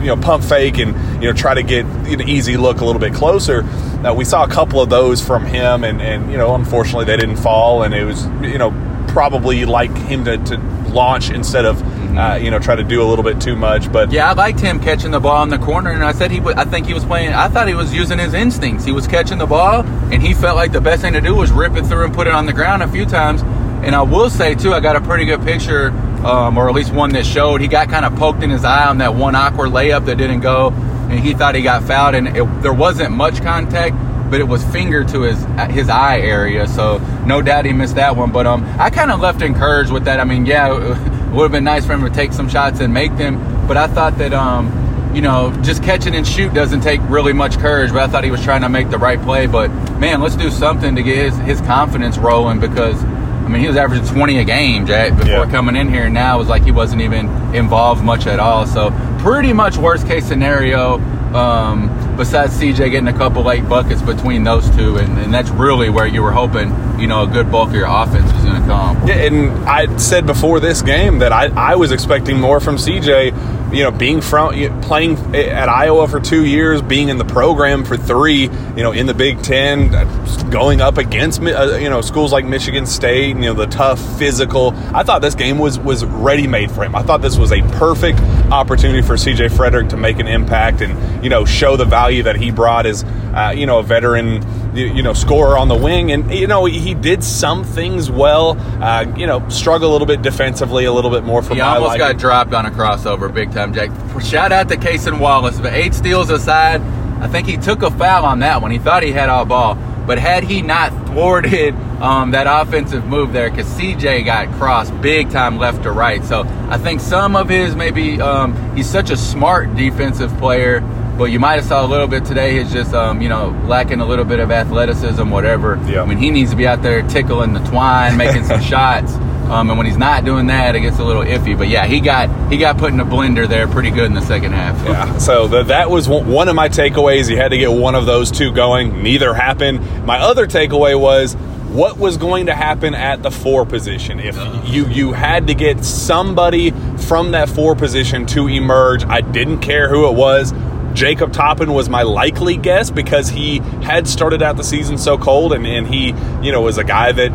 you 0.00 0.06
know 0.06 0.16
pump 0.16 0.42
fake 0.44 0.78
and 0.78 0.94
you 1.22 1.28
know 1.28 1.32
try 1.32 1.54
to 1.54 1.62
get 1.62 1.84
an 1.86 2.28
easy 2.28 2.56
look 2.56 2.80
a 2.80 2.84
little 2.84 3.00
bit 3.00 3.14
closer. 3.14 3.62
Uh, 4.04 4.12
we 4.12 4.24
saw 4.24 4.44
a 4.44 4.48
couple 4.48 4.80
of 4.82 4.90
those 4.90 5.24
from 5.24 5.46
him 5.46 5.82
and 5.84 6.02
and 6.02 6.30
you 6.30 6.36
know 6.36 6.54
unfortunately 6.54 7.04
they 7.06 7.16
didn't 7.16 7.36
fall 7.36 7.82
and 7.84 7.94
it 7.94 8.04
was 8.04 8.26
you 8.42 8.58
know 8.58 8.70
probably 9.08 9.64
like 9.64 9.96
him 9.96 10.24
to, 10.24 10.36
to 10.38 10.56
launch 10.94 11.30
instead 11.30 11.64
of 11.64 11.82
uh, 12.16 12.38
you 12.40 12.50
know 12.50 12.58
try 12.58 12.76
to 12.76 12.84
do 12.84 13.02
a 13.02 13.06
little 13.06 13.24
bit 13.24 13.40
too 13.40 13.56
much 13.56 13.92
but 13.92 14.12
Yeah, 14.12 14.30
I 14.30 14.32
liked 14.34 14.60
him 14.60 14.80
catching 14.80 15.10
the 15.10 15.20
ball 15.20 15.42
in 15.42 15.48
the 15.50 15.58
corner, 15.58 15.90
and 15.90 16.04
I 16.04 16.12
said 16.12 16.30
he. 16.30 16.40
I 16.40 16.64
think 16.64 16.86
he 16.86 16.94
was 16.94 17.04
playing. 17.04 17.32
I 17.32 17.48
thought 17.48 17.68
he 17.68 17.74
was 17.74 17.92
using 17.92 18.18
his 18.18 18.34
instincts. 18.34 18.84
He 18.84 18.92
was 18.92 19.06
catching 19.06 19.38
the 19.38 19.46
ball, 19.46 19.84
and 20.12 20.22
he 20.22 20.32
felt 20.32 20.56
like 20.56 20.72
the 20.72 20.80
best 20.80 21.02
thing 21.02 21.12
to 21.14 21.20
do 21.20 21.34
was 21.34 21.50
rip 21.52 21.74
it 21.76 21.84
through 21.86 22.04
and 22.04 22.14
put 22.14 22.26
it 22.26 22.32
on 22.32 22.46
the 22.46 22.52
ground 22.52 22.82
a 22.82 22.88
few 22.88 23.04
times. 23.04 23.42
And 23.84 23.94
I 23.94 24.02
will 24.02 24.30
say 24.30 24.54
too, 24.54 24.72
I 24.72 24.80
got 24.80 24.96
a 24.96 25.00
pretty 25.00 25.24
good 25.26 25.42
picture, 25.42 25.90
um, 26.24 26.56
or 26.56 26.68
at 26.68 26.74
least 26.74 26.92
one 26.92 27.10
that 27.12 27.26
showed 27.26 27.60
he 27.60 27.68
got 27.68 27.88
kind 27.90 28.04
of 28.04 28.14
poked 28.16 28.42
in 28.42 28.50
his 28.50 28.64
eye 28.64 28.86
on 28.86 28.98
that 28.98 29.14
one 29.14 29.34
awkward 29.34 29.70
layup 29.70 30.06
that 30.06 30.16
didn't 30.16 30.40
go, 30.40 30.70
and 31.10 31.18
he 31.20 31.34
thought 31.34 31.54
he 31.54 31.62
got 31.62 31.82
fouled, 31.82 32.14
and 32.14 32.28
it, 32.28 32.62
there 32.62 32.72
wasn't 32.72 33.10
much 33.10 33.42
contact. 33.42 33.94
But 34.30 34.40
it 34.40 34.48
was 34.48 34.64
finger 34.64 35.04
to 35.04 35.22
his 35.22 35.44
his 35.70 35.88
eye 35.88 36.18
area, 36.18 36.66
so 36.66 36.98
no 37.26 37.42
doubt 37.42 37.66
he 37.66 37.72
missed 37.72 37.96
that 37.96 38.16
one. 38.16 38.32
But 38.32 38.46
um, 38.46 38.64
I 38.78 38.90
kind 38.90 39.10
of 39.10 39.20
left 39.20 39.42
encouraged 39.42 39.92
with 39.92 40.04
that. 40.06 40.18
I 40.18 40.24
mean, 40.24 40.46
yeah, 40.46 40.74
it 40.74 41.32
would 41.32 41.42
have 41.44 41.52
been 41.52 41.64
nice 41.64 41.86
for 41.86 41.92
him 41.92 42.02
to 42.04 42.10
take 42.10 42.32
some 42.32 42.48
shots 42.48 42.80
and 42.80 42.92
make 42.92 43.16
them. 43.16 43.38
But 43.68 43.76
I 43.76 43.86
thought 43.86 44.18
that 44.18 44.32
um, 44.32 45.12
you 45.14 45.20
know, 45.20 45.52
just 45.62 45.82
catching 45.84 46.14
and 46.16 46.26
shoot 46.26 46.52
doesn't 46.54 46.80
take 46.80 47.00
really 47.08 47.32
much 47.32 47.58
courage. 47.58 47.92
But 47.92 48.02
I 48.02 48.06
thought 48.08 48.24
he 48.24 48.30
was 48.30 48.42
trying 48.42 48.62
to 48.62 48.68
make 48.68 48.90
the 48.90 48.98
right 48.98 49.20
play. 49.20 49.46
But 49.46 49.68
man, 50.00 50.20
let's 50.20 50.36
do 50.36 50.50
something 50.50 50.96
to 50.96 51.02
get 51.02 51.16
his, 51.16 51.36
his 51.38 51.60
confidence 51.60 52.18
rolling 52.18 52.58
because 52.60 53.02
I 53.04 53.48
mean 53.48 53.60
he 53.60 53.68
was 53.68 53.76
averaging 53.76 54.06
20 54.06 54.38
a 54.38 54.44
game, 54.44 54.86
Jack, 54.86 55.12
before 55.16 55.44
Yeah. 55.44 55.50
coming 55.50 55.76
in 55.76 55.88
here. 55.90 56.04
And 56.06 56.14
now 56.14 56.36
it 56.36 56.38
was 56.38 56.48
like 56.48 56.64
he 56.64 56.72
wasn't 56.72 57.02
even 57.02 57.28
involved 57.54 58.02
much 58.02 58.26
at 58.26 58.40
all. 58.40 58.66
So 58.66 58.90
pretty 59.20 59.52
much 59.52 59.76
worst 59.76 60.06
case 60.08 60.24
scenario. 60.26 60.94
Um, 61.34 61.90
besides 62.16 62.54
CJ 62.54 62.90
getting 62.90 63.08
a 63.08 63.12
couple 63.12 63.42
late 63.42 63.68
buckets 63.68 64.02
between 64.02 64.44
those 64.44 64.68
two, 64.76 64.96
and, 64.96 65.18
and 65.18 65.32
that's 65.32 65.50
really 65.50 65.90
where 65.90 66.06
you 66.06 66.22
were 66.22 66.32
hoping, 66.32 66.68
you 66.98 67.06
know, 67.06 67.22
a 67.22 67.26
good 67.26 67.50
bulk 67.50 67.68
of 67.68 67.74
your 67.74 67.86
offense 67.88 68.32
was 68.32 68.44
going 68.44 68.60
to 68.60 68.66
come. 68.66 69.06
Yeah, 69.06 69.14
and 69.14 69.68
I 69.68 69.94
said 69.96 70.26
before 70.26 70.60
this 70.60 70.82
game 70.82 71.18
that 71.20 71.32
I, 71.32 71.46
I 71.72 71.76
was 71.76 71.92
expecting 71.92 72.40
more 72.40 72.60
from 72.60 72.76
CJ. 72.76 73.53
You 73.74 73.82
know, 73.82 73.90
being 73.90 74.20
from 74.20 74.54
playing 74.82 75.16
at 75.34 75.68
Iowa 75.68 76.06
for 76.08 76.20
two 76.20 76.44
years, 76.44 76.80
being 76.80 77.08
in 77.08 77.18
the 77.18 77.24
program 77.24 77.84
for 77.84 77.96
three. 77.96 78.42
You 78.42 78.82
know, 78.82 78.92
in 78.92 79.06
the 79.06 79.14
Big 79.14 79.42
Ten, 79.42 79.94
uh, 79.94 80.48
going 80.50 80.80
up 80.80 80.98
against 80.98 81.42
uh, 81.42 81.76
you 81.80 81.90
know 81.90 82.00
schools 82.00 82.32
like 82.32 82.44
Michigan 82.44 82.86
State. 82.86 83.36
You 83.36 83.42
know, 83.42 83.54
the 83.54 83.66
tough 83.66 84.00
physical. 84.18 84.72
I 84.94 85.02
thought 85.02 85.22
this 85.22 85.34
game 85.34 85.58
was 85.58 85.78
was 85.78 86.04
ready 86.04 86.46
made 86.46 86.70
for 86.70 86.84
him. 86.84 86.94
I 86.94 87.02
thought 87.02 87.20
this 87.20 87.36
was 87.36 87.52
a 87.52 87.62
perfect 87.78 88.20
opportunity 88.50 89.02
for 89.02 89.14
CJ 89.14 89.56
Frederick 89.56 89.88
to 89.88 89.96
make 89.96 90.18
an 90.18 90.28
impact 90.28 90.80
and 90.80 91.24
you 91.24 91.30
know 91.30 91.44
show 91.44 91.76
the 91.76 91.84
value 91.84 92.22
that 92.22 92.36
he 92.36 92.50
brought 92.50 92.86
as 92.86 93.04
uh, 93.34 93.50
you 93.50 93.66
know 93.66 93.78
a 93.78 93.82
veteran 93.82 94.42
you, 94.76 95.02
know 95.02 95.12
scorer 95.12 95.58
on 95.58 95.68
the 95.68 95.74
wing 95.74 96.12
and 96.12 96.32
you 96.32 96.46
know 96.46 96.64
he 96.64 96.94
did 96.94 97.22
some 97.22 97.64
things 97.64 98.10
well 98.10 98.56
uh, 98.82 99.04
you 99.16 99.26
know 99.26 99.46
struggle 99.48 99.90
a 99.90 99.92
little 99.92 100.06
bit 100.06 100.22
defensively 100.22 100.84
a 100.84 100.92
little 100.92 101.10
bit 101.10 101.24
more 101.24 101.42
for 101.42 101.54
He 101.54 101.60
my 101.60 101.76
almost 101.76 101.98
got 101.98 102.18
dropped 102.18 102.54
on 102.54 102.66
a 102.66 102.70
crossover, 102.70 103.32
big 103.32 103.52
time, 103.52 103.72
Jack. 103.72 103.90
Shout 104.20 104.52
out 104.52 104.68
to 104.68 104.76
Cason 104.76 105.18
Wallace, 105.18 105.60
but 105.60 105.72
eight 105.72 105.94
steals 105.94 106.30
aside, 106.30 106.80
I 107.20 107.28
think 107.28 107.46
he 107.46 107.56
took 107.56 107.82
a 107.82 107.90
foul 107.90 108.24
on 108.24 108.40
that 108.40 108.62
one. 108.62 108.70
He 108.70 108.78
thought 108.78 109.02
he 109.02 109.12
had 109.12 109.28
all 109.28 109.44
ball, 109.44 109.74
but 110.06 110.18
had 110.18 110.44
he 110.44 110.62
not 110.62 110.92
thwarted 111.08 111.74
um, 112.00 112.32
that 112.32 112.46
offensive 112.48 113.06
move 113.06 113.32
there, 113.32 113.50
because 113.50 113.66
CJ 113.66 114.24
got 114.24 114.52
crossed 114.54 114.98
big 115.00 115.30
time 115.30 115.58
left 115.58 115.82
to 115.84 115.92
right. 115.92 116.24
So 116.24 116.42
I 116.68 116.78
think 116.78 117.00
some 117.00 117.36
of 117.36 117.48
his 117.48 117.74
maybe 117.74 118.20
um, 118.20 118.76
he's 118.76 118.88
such 118.88 119.10
a 119.10 119.16
smart 119.16 119.74
defensive 119.76 120.36
player. 120.38 120.80
But 121.16 121.26
you 121.26 121.38
might 121.38 121.54
have 121.54 121.64
saw 121.64 121.84
a 121.84 121.88
little 121.88 122.08
bit 122.08 122.24
today. 122.24 122.58
He's 122.58 122.72
just 122.72 122.92
um, 122.94 123.22
you 123.22 123.28
know 123.28 123.48
lacking 123.66 124.00
a 124.00 124.06
little 124.06 124.24
bit 124.24 124.40
of 124.40 124.50
athleticism, 124.50 125.28
whatever. 125.30 125.80
Yeah. 125.86 126.02
I 126.02 126.06
mean, 126.06 126.18
he 126.18 126.30
needs 126.30 126.50
to 126.50 126.56
be 126.56 126.66
out 126.66 126.82
there 126.82 127.02
tickling 127.08 127.52
the 127.52 127.60
twine, 127.60 128.16
making 128.16 128.44
some 128.44 128.60
shots. 128.72 129.14
Um, 129.44 129.68
and 129.68 129.76
when 129.76 129.86
he's 129.86 129.98
not 129.98 130.24
doing 130.24 130.46
that, 130.46 130.74
it 130.74 130.80
gets 130.80 130.98
a 130.98 131.04
little 131.04 131.22
iffy. 131.22 131.56
But 131.56 131.68
yeah, 131.68 131.86
he 131.86 132.00
got 132.00 132.50
he 132.50 132.56
got 132.56 132.78
put 132.78 132.92
in 132.92 133.00
a 133.00 133.04
blender 133.04 133.46
there 133.46 133.68
pretty 133.68 133.90
good 133.90 134.06
in 134.06 134.14
the 134.14 134.22
second 134.22 134.52
half. 134.52 134.82
Yeah, 134.86 135.18
so 135.18 135.46
the, 135.46 135.64
that 135.64 135.90
was 135.90 136.08
one 136.08 136.48
of 136.48 136.54
my 136.54 136.68
takeaways. 136.68 137.28
You 137.28 137.36
had 137.36 137.50
to 137.50 137.58
get 137.58 137.70
one 137.70 137.94
of 137.94 138.06
those 138.06 138.30
two 138.30 138.52
going. 138.52 139.02
Neither 139.02 139.34
happened. 139.34 140.06
My 140.06 140.18
other 140.18 140.46
takeaway 140.46 140.98
was 140.98 141.34
what 141.74 141.98
was 141.98 142.16
going 142.16 142.46
to 142.46 142.54
happen 142.54 142.94
at 142.94 143.22
the 143.22 143.30
four 143.30 143.66
position. 143.66 144.18
If 144.18 144.36
you 144.66 144.86
you 144.86 145.12
had 145.12 145.48
to 145.48 145.54
get 145.54 145.84
somebody 145.84 146.70
from 146.96 147.32
that 147.32 147.48
four 147.48 147.74
position 147.74 148.24
to 148.26 148.48
emerge, 148.48 149.04
I 149.04 149.20
didn't 149.20 149.58
care 149.58 149.88
who 149.88 150.08
it 150.08 150.14
was. 150.14 150.52
Jacob 150.94 151.32
Toppin 151.32 151.72
was 151.72 151.88
my 151.88 152.02
likely 152.02 152.56
guess 152.56 152.90
because 152.90 153.28
he 153.28 153.58
had 153.82 154.06
started 154.06 154.42
out 154.42 154.56
the 154.56 154.64
season 154.64 154.96
so 154.96 155.18
cold 155.18 155.52
and, 155.52 155.66
and 155.66 155.86
he, 155.86 156.14
you 156.40 156.52
know, 156.52 156.62
was 156.62 156.78
a 156.78 156.84
guy 156.84 157.12
that 157.12 157.32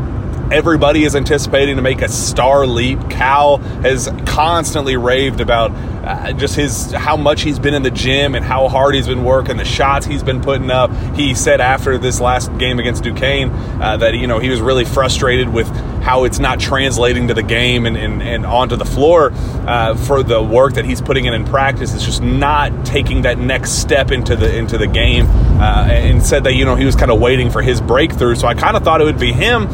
everybody 0.52 1.04
is 1.04 1.16
anticipating 1.16 1.76
to 1.76 1.82
make 1.82 2.02
a 2.02 2.10
star 2.10 2.66
leap. 2.66 3.10
Cal 3.10 3.58
has 3.58 4.10
constantly 4.26 4.98
raved 4.98 5.42
about 5.42 5.72
uh, 6.04 6.34
just 6.34 6.56
his 6.56 6.92
how 6.92 7.18
much 7.18 7.42
he's 7.42 7.60
been 7.60 7.74
in 7.74 7.84
the 7.84 7.92
gym 7.92 8.34
and 8.34 8.44
how 8.44 8.68
hard 8.68 8.96
he's 8.96 9.08
been 9.08 9.24
working, 9.24 9.58
the 9.58 9.66
shots 9.66 10.06
he's 10.06 10.24
been 10.24 10.42
putting 10.42 10.72
up. 10.72 10.92
He 11.16 11.36
said 11.36 11.62
after 11.62 11.98
this 11.98 12.20
last 12.20 12.56
game 12.58 12.80
against 12.80 13.04
Duquesne 13.04 13.52
uh, 13.82 13.98
that 13.98 14.16
you 14.16 14.28
know 14.28 14.40
he 14.40 14.50
was 14.50 14.62
really 14.62 14.86
frustrated 14.86 15.50
with 15.50 15.68
how 16.02 16.24
it's 16.24 16.40
not 16.40 16.60
translating 16.60 17.28
to 17.28 17.34
the 17.34 17.44
game 17.44 17.86
and, 17.86 17.98
and, 17.98 18.24
and 18.24 18.46
onto 18.46 18.76
the 18.76 18.86
floor 18.86 19.32
uh, 19.68 19.96
for 19.96 20.24
the 20.24 20.42
work 20.42 20.74
that 20.74 20.86
he's 20.86 21.02
putting 21.02 21.26
in 21.26 21.34
in 21.34 21.46
practice. 21.46 21.94
It's 21.94 22.06
just 22.06 22.24
not 22.24 22.86
taking 22.86 23.24
that 23.24 23.38
next 23.38 23.74
step 23.74 24.12
into 24.12 24.36
the 24.36 24.56
into 24.56 24.78
the 24.78 24.88
game. 24.88 25.28
Uh, 25.60 25.88
and 25.90 26.24
said 26.26 26.46
that 26.46 26.54
you 26.54 26.64
know 26.64 26.76
he 26.76 26.86
was 26.86 26.96
kind 26.96 27.12
of 27.12 27.20
waiting 27.20 27.50
for 27.50 27.62
his 27.62 27.82
breakthrough. 27.82 28.36
So 28.36 28.48
I 28.48 28.54
kind 28.54 28.78
of 28.78 28.84
thought 28.84 29.02
it 29.02 29.04
would 29.04 29.20
be 29.20 29.34
him 29.34 29.68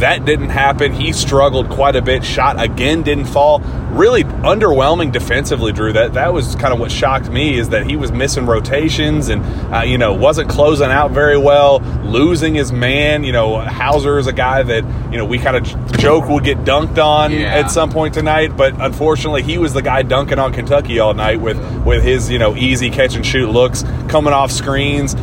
that 0.00 0.24
didn't 0.24 0.50
happen. 0.50 0.92
He 0.92 1.12
struggled 1.12 1.68
quite 1.70 1.96
a 1.96 2.02
bit. 2.02 2.24
Shot 2.24 2.62
again 2.62 3.02
didn't 3.02 3.26
fall. 3.26 3.60
Really 3.90 4.22
underwhelming 4.24 5.10
defensively, 5.12 5.72
Drew. 5.72 5.92
That 5.92 6.14
that 6.14 6.32
was 6.32 6.54
kind 6.56 6.72
of 6.72 6.78
what 6.78 6.90
shocked 6.92 7.28
me 7.30 7.58
is 7.58 7.70
that 7.70 7.86
he 7.86 7.96
was 7.96 8.12
missing 8.12 8.46
rotations 8.46 9.28
and 9.28 9.42
uh, 9.74 9.80
you 9.80 9.98
know 9.98 10.12
wasn't 10.14 10.48
closing 10.48 10.90
out 10.90 11.10
very 11.10 11.36
well, 11.38 11.80
losing 12.04 12.54
his 12.54 12.70
man. 12.72 13.24
You 13.24 13.32
know 13.32 13.60
Hauser 13.60 14.18
is 14.18 14.26
a 14.26 14.32
guy 14.32 14.62
that 14.62 14.84
you 15.12 15.18
know 15.18 15.24
we 15.24 15.38
kind 15.38 15.56
of 15.56 15.98
joke 15.98 16.28
will 16.28 16.40
get 16.40 16.58
dunked 16.58 16.98
on 17.02 17.32
Yeah. 17.32 17.54
at 17.56 17.70
some 17.70 17.90
point 17.90 18.14
tonight, 18.14 18.56
but 18.56 18.74
unfortunately 18.80 19.42
he 19.42 19.58
was 19.58 19.72
the 19.72 19.82
guy 19.82 20.02
dunking 20.02 20.38
on 20.38 20.52
Kentucky 20.52 20.98
all 21.00 21.14
night 21.14 21.40
with 21.40 21.58
with 21.84 22.02
his 22.04 22.30
you 22.30 22.38
know 22.38 22.54
easy 22.56 22.90
catch 22.90 23.16
and 23.16 23.26
shoot 23.26 23.50
looks 23.50 23.82
coming 24.08 24.32
off 24.32 24.50
screens. 24.52 25.14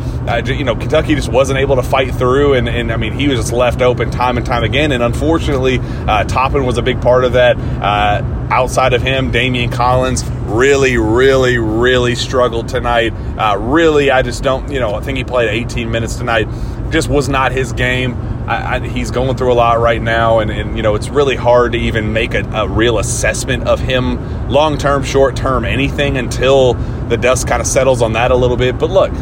Ju- 0.42 0.54
you 0.54 0.64
know 0.64 0.74
Kentucky 0.74 1.14
just 1.14 1.30
wasn't 1.30 1.58
able 1.58 1.76
to 1.76 1.82
fight 1.82 2.14
through, 2.14 2.54
and, 2.54 2.68
and 2.68 2.92
I 2.92 2.96
mean 2.96 3.12
he 3.12 3.28
was 3.28 3.38
just 3.38 3.52
left 3.52 3.82
open 3.82 4.10
time 4.10 4.36
and 4.36 4.46
time 4.46 4.64
again. 4.64 4.92
And 4.92 5.02
unfortunately, 5.02 5.78
uh, 5.80 6.24
Toppin 6.24 6.64
was 6.64 6.78
a 6.78 6.82
big 6.82 7.00
part 7.00 7.24
of 7.24 7.32
that. 7.34 7.56
Uh, 7.58 8.22
outside 8.50 8.92
of 8.92 9.02
him, 9.02 9.32
Daimion 9.32 9.72
Collins 9.72 10.24
really, 10.46 10.96
really, 10.96 11.58
really 11.58 12.14
struggled 12.14 12.68
tonight. 12.68 13.12
Uh, 13.36 13.56
really, 13.58 14.10
I 14.10 14.22
just 14.22 14.42
don't. 14.42 14.70
You 14.70 14.80
know, 14.80 14.94
I 14.94 15.00
think 15.00 15.18
he 15.18 15.24
played 15.24 15.48
18 15.50 15.90
minutes 15.90 16.16
tonight. 16.16 16.48
Just 16.90 17.08
was 17.08 17.28
not 17.28 17.52
his 17.52 17.72
game. 17.72 18.14
I, 18.48 18.76
I, 18.76 18.88
he's 18.88 19.10
going 19.10 19.36
through 19.36 19.52
a 19.52 19.54
lot 19.54 19.78
right 19.78 20.00
now, 20.00 20.38
and, 20.38 20.50
and 20.50 20.76
you 20.76 20.82
know 20.82 20.94
it's 20.94 21.10
really 21.10 21.36
hard 21.36 21.72
to 21.72 21.78
even 21.78 22.12
make 22.12 22.34
a, 22.34 22.42
a 22.50 22.68
real 22.68 22.98
assessment 22.98 23.68
of 23.68 23.78
him, 23.78 24.48
long 24.48 24.78
term, 24.78 25.04
short 25.04 25.36
term, 25.36 25.64
anything 25.64 26.16
until 26.16 26.74
the 27.08 27.16
dust 27.16 27.46
kind 27.46 27.60
of 27.60 27.66
settles 27.66 28.00
on 28.00 28.14
that 28.14 28.30
a 28.30 28.36
little 28.36 28.56
bit. 28.56 28.78
But 28.78 28.90
look, 28.90 29.12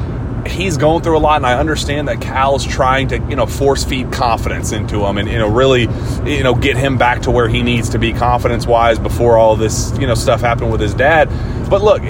he's 0.50 0.76
going 0.76 1.02
through 1.02 1.16
a 1.16 1.20
lot, 1.20 1.36
and 1.36 1.46
I 1.46 1.58
understand 1.58 2.08
that 2.08 2.20
Cal's 2.20 2.64
trying 2.64 3.08
to, 3.08 3.18
you 3.28 3.36
know, 3.36 3.46
force 3.46 3.84
feed 3.84 4.12
confidence 4.12 4.72
into 4.72 5.04
him, 5.04 5.18
and 5.18 5.28
you 5.28 5.38
know, 5.38 5.48
really, 5.48 5.82
you 6.24 6.42
know, 6.42 6.54
get 6.54 6.76
him 6.76 6.98
back 6.98 7.22
to 7.22 7.30
where 7.30 7.48
he 7.48 7.62
needs 7.62 7.90
to 7.90 7.98
be 7.98 8.12
confidence 8.12 8.66
wise 8.66 8.98
before 8.98 9.36
all 9.36 9.56
this, 9.56 9.96
you 9.98 10.06
know, 10.06 10.14
stuff 10.14 10.40
happened 10.40 10.70
with 10.70 10.80
his 10.80 10.94
dad. 10.94 11.28
But 11.68 11.82
look, 11.82 12.02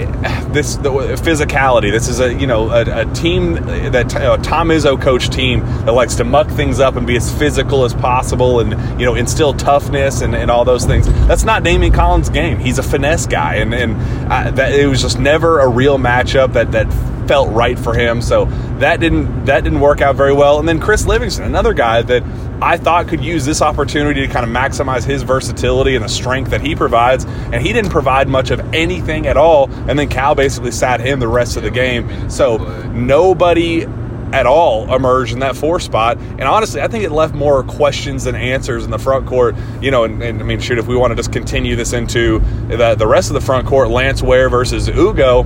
this 0.53 0.75
the 0.75 0.89
physicality. 0.89 1.91
This 1.91 2.07
is 2.07 2.19
a 2.19 2.33
you 2.33 2.47
know 2.47 2.69
a, 2.69 3.01
a 3.01 3.13
team 3.13 3.55
that 3.55 4.13
a 4.15 4.41
Tom 4.41 4.69
Izzo 4.69 5.01
coach 5.01 5.29
team 5.29 5.61
that 5.85 5.93
likes 5.93 6.15
to 6.15 6.23
muck 6.23 6.49
things 6.49 6.79
up 6.79 6.95
and 6.95 7.07
be 7.07 7.15
as 7.15 7.33
physical 7.37 7.83
as 7.83 7.93
possible, 7.93 8.59
and 8.59 8.71
you 8.99 9.05
know 9.05 9.15
instill 9.15 9.53
toughness 9.53 10.21
and, 10.21 10.35
and 10.35 10.51
all 10.51 10.65
those 10.65 10.85
things. 10.85 11.07
That's 11.27 11.43
not 11.43 11.63
Daimion 11.63 11.93
Collins' 11.93 12.29
game. 12.29 12.59
He's 12.59 12.77
a 12.77 12.83
finesse 12.83 13.25
guy, 13.25 13.55
and 13.55 13.73
and 13.73 13.95
uh, 14.31 14.51
that 14.51 14.73
it 14.73 14.87
was 14.87 15.01
just 15.01 15.19
never 15.19 15.59
a 15.59 15.67
real 15.67 15.97
matchup 15.97 16.53
that 16.53 16.71
that 16.73 16.87
felt 17.27 17.49
right 17.49 17.77
for 17.77 17.93
him. 17.93 18.21
So 18.21 18.45
that 18.79 18.99
didn't 18.99 19.45
that 19.45 19.63
didn't 19.63 19.79
work 19.79 20.01
out 20.01 20.15
very 20.15 20.33
well. 20.33 20.59
And 20.59 20.67
then 20.67 20.79
Chris 20.79 21.05
Livingston, 21.05 21.45
another 21.45 21.73
guy 21.73 22.01
that 22.01 22.23
I 22.61 22.77
thought 22.77 23.07
could 23.07 23.23
use 23.23 23.45
this 23.45 23.61
opportunity 23.61 24.25
to 24.25 24.33
kind 24.33 24.45
of 24.45 24.51
maximize 24.51 25.03
his 25.03 25.23
versatility 25.23 25.95
and 25.95 26.03
the 26.03 26.09
strength 26.09 26.51
that 26.51 26.61
he 26.61 26.75
provides, 26.75 27.25
and 27.25 27.55
he 27.55 27.71
didn't 27.71 27.91
provide 27.91 28.27
much 28.27 28.49
of 28.49 28.73
anything 28.73 29.27
at 29.27 29.37
all. 29.37 29.69
And 29.87 29.97
then 29.97 30.09
Cal 30.09 30.33
basically 30.33 30.71
sat 30.71 30.99
him 30.99 31.19
the 31.19 31.27
rest 31.27 31.57
of 31.57 31.63
the 31.63 31.71
game. 31.71 32.29
So 32.29 32.57
nobody 32.91 33.85
at 34.33 34.45
all 34.45 34.93
emerged 34.93 35.33
in 35.33 35.39
that 35.39 35.55
four 35.55 35.79
spot. 35.79 36.17
And 36.17 36.43
honestly, 36.43 36.81
I 36.81 36.87
think 36.87 37.03
it 37.03 37.11
left 37.11 37.33
more 37.33 37.63
questions 37.63 38.25
than 38.25 38.35
answers 38.35 38.83
in 38.83 38.91
the 38.91 38.99
front 38.99 39.25
court. 39.25 39.55
You 39.81 39.91
know, 39.91 40.03
and, 40.03 40.21
and 40.21 40.41
I 40.41 40.43
mean, 40.43 40.59
shoot, 40.59 40.77
if 40.77 40.87
we 40.87 40.95
want 40.95 41.11
to 41.11 41.15
just 41.15 41.31
continue 41.31 41.75
this 41.75 41.93
into 41.93 42.39
the, 42.67 42.95
the 42.95 43.07
rest 43.07 43.29
of 43.29 43.35
the 43.35 43.41
front 43.41 43.67
court, 43.67 43.89
Lance 43.89 44.21
Ware 44.21 44.49
versus 44.49 44.89
Ugo, 44.89 45.43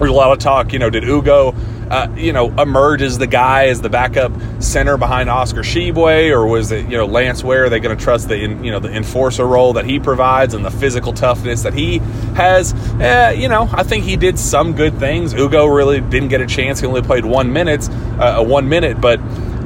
there's 0.00 0.10
a 0.10 0.14
lot 0.14 0.32
of 0.32 0.38
talk. 0.38 0.72
You 0.72 0.78
know, 0.78 0.90
did 0.90 1.04
Ugo, 1.04 1.54
uh, 1.90 2.08
you 2.16 2.32
know, 2.32 2.48
emerge 2.58 3.02
as 3.02 3.18
the 3.18 3.26
guy 3.26 3.66
as 3.66 3.80
the 3.80 3.90
backup 3.90 4.32
center 4.60 4.96
behind 4.96 5.28
Oscar 5.28 5.60
Tshiebwe, 5.60 6.30
or 6.30 6.46
was 6.46 6.72
it 6.72 6.84
you 6.86 6.96
know 6.96 7.06
Lance 7.06 7.44
Ware? 7.44 7.66
Are 7.66 7.68
they 7.68 7.80
going 7.80 7.96
to 7.96 8.02
trust 8.02 8.28
the 8.28 8.42
in, 8.42 8.64
you 8.64 8.70
know 8.70 8.80
the 8.80 8.90
enforcer 8.90 9.46
role 9.46 9.74
that 9.74 9.84
he 9.84 10.00
provides 10.00 10.54
and 10.54 10.64
the 10.64 10.70
physical 10.70 11.12
toughness 11.12 11.62
that 11.62 11.74
he 11.74 11.98
has? 12.34 12.72
Uh, 13.00 13.34
you 13.36 13.48
know, 13.48 13.68
I 13.72 13.82
think 13.82 14.04
he 14.04 14.16
did 14.16 14.38
some 14.38 14.74
good 14.74 14.98
things. 14.98 15.34
Ugo 15.34 15.66
really 15.66 16.00
didn't 16.00 16.28
get 16.28 16.40
a 16.40 16.46
chance. 16.46 16.80
He 16.80 16.86
only 16.86 17.02
played 17.02 17.24
one 17.24 17.52
minutes, 17.52 17.88
uh, 17.88 18.42
one 18.42 18.68
minute, 18.68 19.00
but 19.00 19.20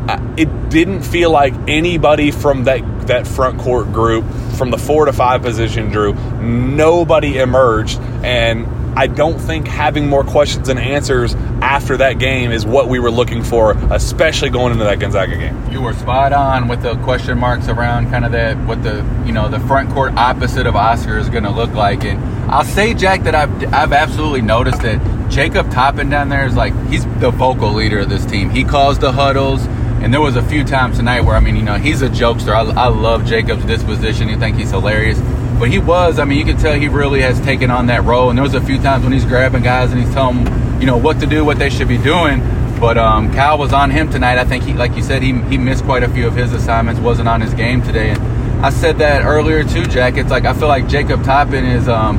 uh, 0.09 0.35
it 0.37 0.69
didn't 0.69 1.03
feel 1.03 1.31
like 1.31 1.55
anybody 1.69 2.31
from 2.33 2.65
that 2.65 2.83
that 3.07 3.27
front 3.27 3.61
court 3.61 3.93
group 3.93 4.25
from 4.57 4.71
the 4.71 4.79
four 4.79 5.05
to 5.05 5.13
five 5.13 5.43
position 5.43 5.91
drew 5.91 6.15
nobody 6.41 7.39
emerged 7.39 8.01
and 8.23 8.67
i 8.97 9.07
don't 9.07 9.39
think 9.39 9.67
having 9.67 10.09
more 10.09 10.25
questions 10.25 10.69
and 10.69 10.79
answers 10.79 11.35
after 11.61 11.97
that 11.97 12.19
game 12.19 12.53
is 12.53 12.65
what 12.67 12.89
we 12.89 12.99
were 12.99 13.11
looking 13.11 13.43
for 13.43 13.73
especially 13.93 14.51
going 14.51 14.73
into 14.73 14.85
that 14.85 15.01
gonzaga 15.01 15.37
game. 15.37 15.73
You 15.73 15.83
were 15.83 15.93
spot 15.93 16.33
on 16.33 16.69
with 16.69 16.83
the 16.83 16.97
question 16.97 17.39
marks 17.39 17.69
around 17.69 18.11
kind 18.11 18.25
of 18.25 18.33
that 18.33 18.57
what 18.67 18.83
the 18.83 19.05
you 19.27 19.33
know 19.33 19.49
the 19.49 19.61
front 19.61 19.91
court 19.91 20.15
opposite 20.15 20.67
of 20.67 20.77
Oscar 20.77 21.19
is 21.19 21.29
going 21.29 21.45
to 21.45 21.51
look 21.51 21.73
like, 21.73 22.05
and 22.05 22.23
I'll 22.51 22.65
say 22.65 22.95
Jack 22.95 23.25
that 23.25 23.35
I've 23.35 23.75
I've 23.75 23.93
absolutely 23.93 24.43
noticed 24.43 24.83
that 24.83 25.31
Jacob 25.31 25.71
Toppin 25.71 26.11
down 26.11 26.29
there 26.29 26.47
is 26.47 26.55
like 26.55 26.75
he's 26.89 27.05
the 27.19 27.31
vocal 27.31 27.73
leader 27.73 28.01
of 28.01 28.09
this 28.09 28.25
team. 28.27 28.51
He 28.51 28.65
calls 28.65 28.99
the 28.99 29.13
huddles, 29.13 29.67
and 30.05 30.13
there 30.13 30.21
was 30.21 30.37
a 30.37 30.43
few 30.43 30.65
times 30.65 30.99
tonight 30.99 31.23
where 31.23 31.35
I 31.35 31.41
mean 31.41 31.57
you 31.57 31.63
know 31.63 31.77
he's 31.77 32.03
a 32.03 32.09
jokester. 32.09 32.53
I, 32.53 32.85
I 32.85 32.89
love 32.89 33.25
Jacob's 33.25 33.65
disposition. 33.65 34.29
You 34.29 34.39
think 34.39 34.57
he's 34.57 34.71
hilarious. 34.71 35.19
But 35.59 35.71
he 35.71 35.79
was, 35.79 36.19
I 36.19 36.25
mean, 36.25 36.39
you 36.39 36.45
can 36.45 36.57
tell 36.57 36.75
he 36.75 36.89
really 36.89 37.21
has 37.21 37.41
taken 37.41 37.71
on 37.71 37.87
that 37.87 38.03
role. 38.03 38.29
And 38.29 38.37
there 38.37 38.43
was 38.43 38.55
a 38.55 38.61
few 38.61 38.77
times 38.79 39.05
when 39.05 39.13
he's 39.13 39.25
grabbing 39.25 39.63
guys 39.63 39.93
and 39.93 40.01
he's 40.03 40.13
telling 40.13 40.45
them, 40.45 40.81
you 40.81 40.87
know, 40.87 40.97
what 40.97 41.21
to 41.21 41.27
do, 41.27 41.45
what 41.45 41.59
they 41.59 41.71
should 41.71 41.87
be 41.87 41.97
doing. 41.97 42.41
But 42.81 42.99
um, 42.99 43.33
Cal 43.33 43.57
was 43.57 43.73
on 43.73 43.91
him 43.91 44.11
tonight. 44.11 44.37
I 44.37 44.45
think 44.45 44.65
he, 44.65 44.75
like 44.75 44.97
you 44.97 45.03
said, 45.03 45.23
he, 45.23 45.33
he 45.43 45.57
missed 45.57 45.85
quite 45.85 46.03
a 46.03 46.09
few 46.09 46.27
of 46.27 46.35
his 46.35 46.53
assignments. 46.53 47.01
wasn't 47.01 47.29
on 47.29 47.41
his 47.41 47.55
game 47.55 47.83
today. 47.83 48.11
And 48.11 48.67
I 48.67 48.71
said 48.71 48.99
that 48.99 49.25
earlier 49.25 49.63
too, 49.63 49.87
Jack. 49.87 50.17
It's 50.17 50.31
like 50.31 50.45
I 50.45 50.55
feel 50.55 50.69
like 50.69 50.89
Jacob 50.89 51.23
Toppin 51.23 51.65
is 51.65 51.89
um, 51.89 52.19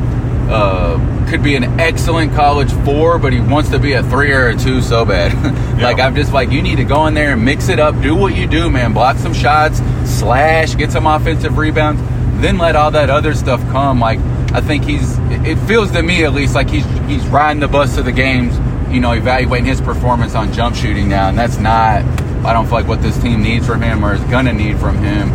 uh, 0.49 1.27
could 1.29 1.43
be 1.43 1.55
an 1.55 1.79
excellent 1.79 2.33
college 2.33 2.71
four, 2.83 3.17
but 3.17 3.33
he 3.33 3.39
wants 3.39 3.69
to 3.69 3.79
be 3.79 3.93
a 3.93 4.03
three 4.03 4.31
or 4.31 4.49
a 4.49 4.55
two 4.55 4.81
so 4.81 5.05
bad. 5.05 5.33
like 5.81 5.97
Yeah. 5.97 6.07
I'm 6.07 6.15
just 6.15 6.33
like 6.33 6.51
you 6.51 6.61
need 6.61 6.77
to 6.77 6.83
go 6.83 7.07
in 7.07 7.13
there 7.13 7.33
and 7.33 7.43
mix 7.43 7.69
it 7.69 7.79
up. 7.79 7.99
Do 8.01 8.15
what 8.15 8.35
you 8.35 8.47
do, 8.47 8.69
man. 8.69 8.93
Block 8.93 9.17
some 9.17 9.33
shots, 9.33 9.79
slash, 10.05 10.75
get 10.75 10.91
some 10.91 11.07
offensive 11.07 11.57
rebounds, 11.57 12.01
then 12.41 12.57
let 12.57 12.75
all 12.75 12.91
that 12.91 13.09
other 13.09 13.33
stuff 13.33 13.61
come. 13.71 13.99
Like 13.99 14.19
I 14.51 14.61
think 14.61 14.83
he's. 14.85 15.17
It 15.45 15.57
feels 15.67 15.91
to 15.91 16.01
me 16.01 16.23
at 16.23 16.33
least 16.33 16.55
like 16.55 16.69
he's 16.69 16.85
he's 17.07 17.25
riding 17.27 17.59
the 17.59 17.67
bus 17.67 17.95
to 17.95 18.03
the 18.03 18.11
games. 18.11 18.57
You 18.93 19.01
know, 19.01 19.11
evaluating 19.11 19.65
his 19.65 19.81
performance 19.81 20.35
on 20.35 20.53
jump 20.53 20.75
shooting 20.75 21.09
now, 21.09 21.29
and 21.29 21.37
that's 21.37 21.57
not. 21.57 22.03
I 22.45 22.53
don't 22.53 22.65
feel 22.65 22.75
like 22.75 22.87
what 22.87 23.01
this 23.01 23.17
team 23.21 23.41
needs 23.41 23.65
from 23.65 23.81
him 23.81 24.05
or 24.05 24.13
is 24.13 24.21
gonna 24.25 24.53
need 24.53 24.77
from 24.77 24.97
him. 24.97 25.31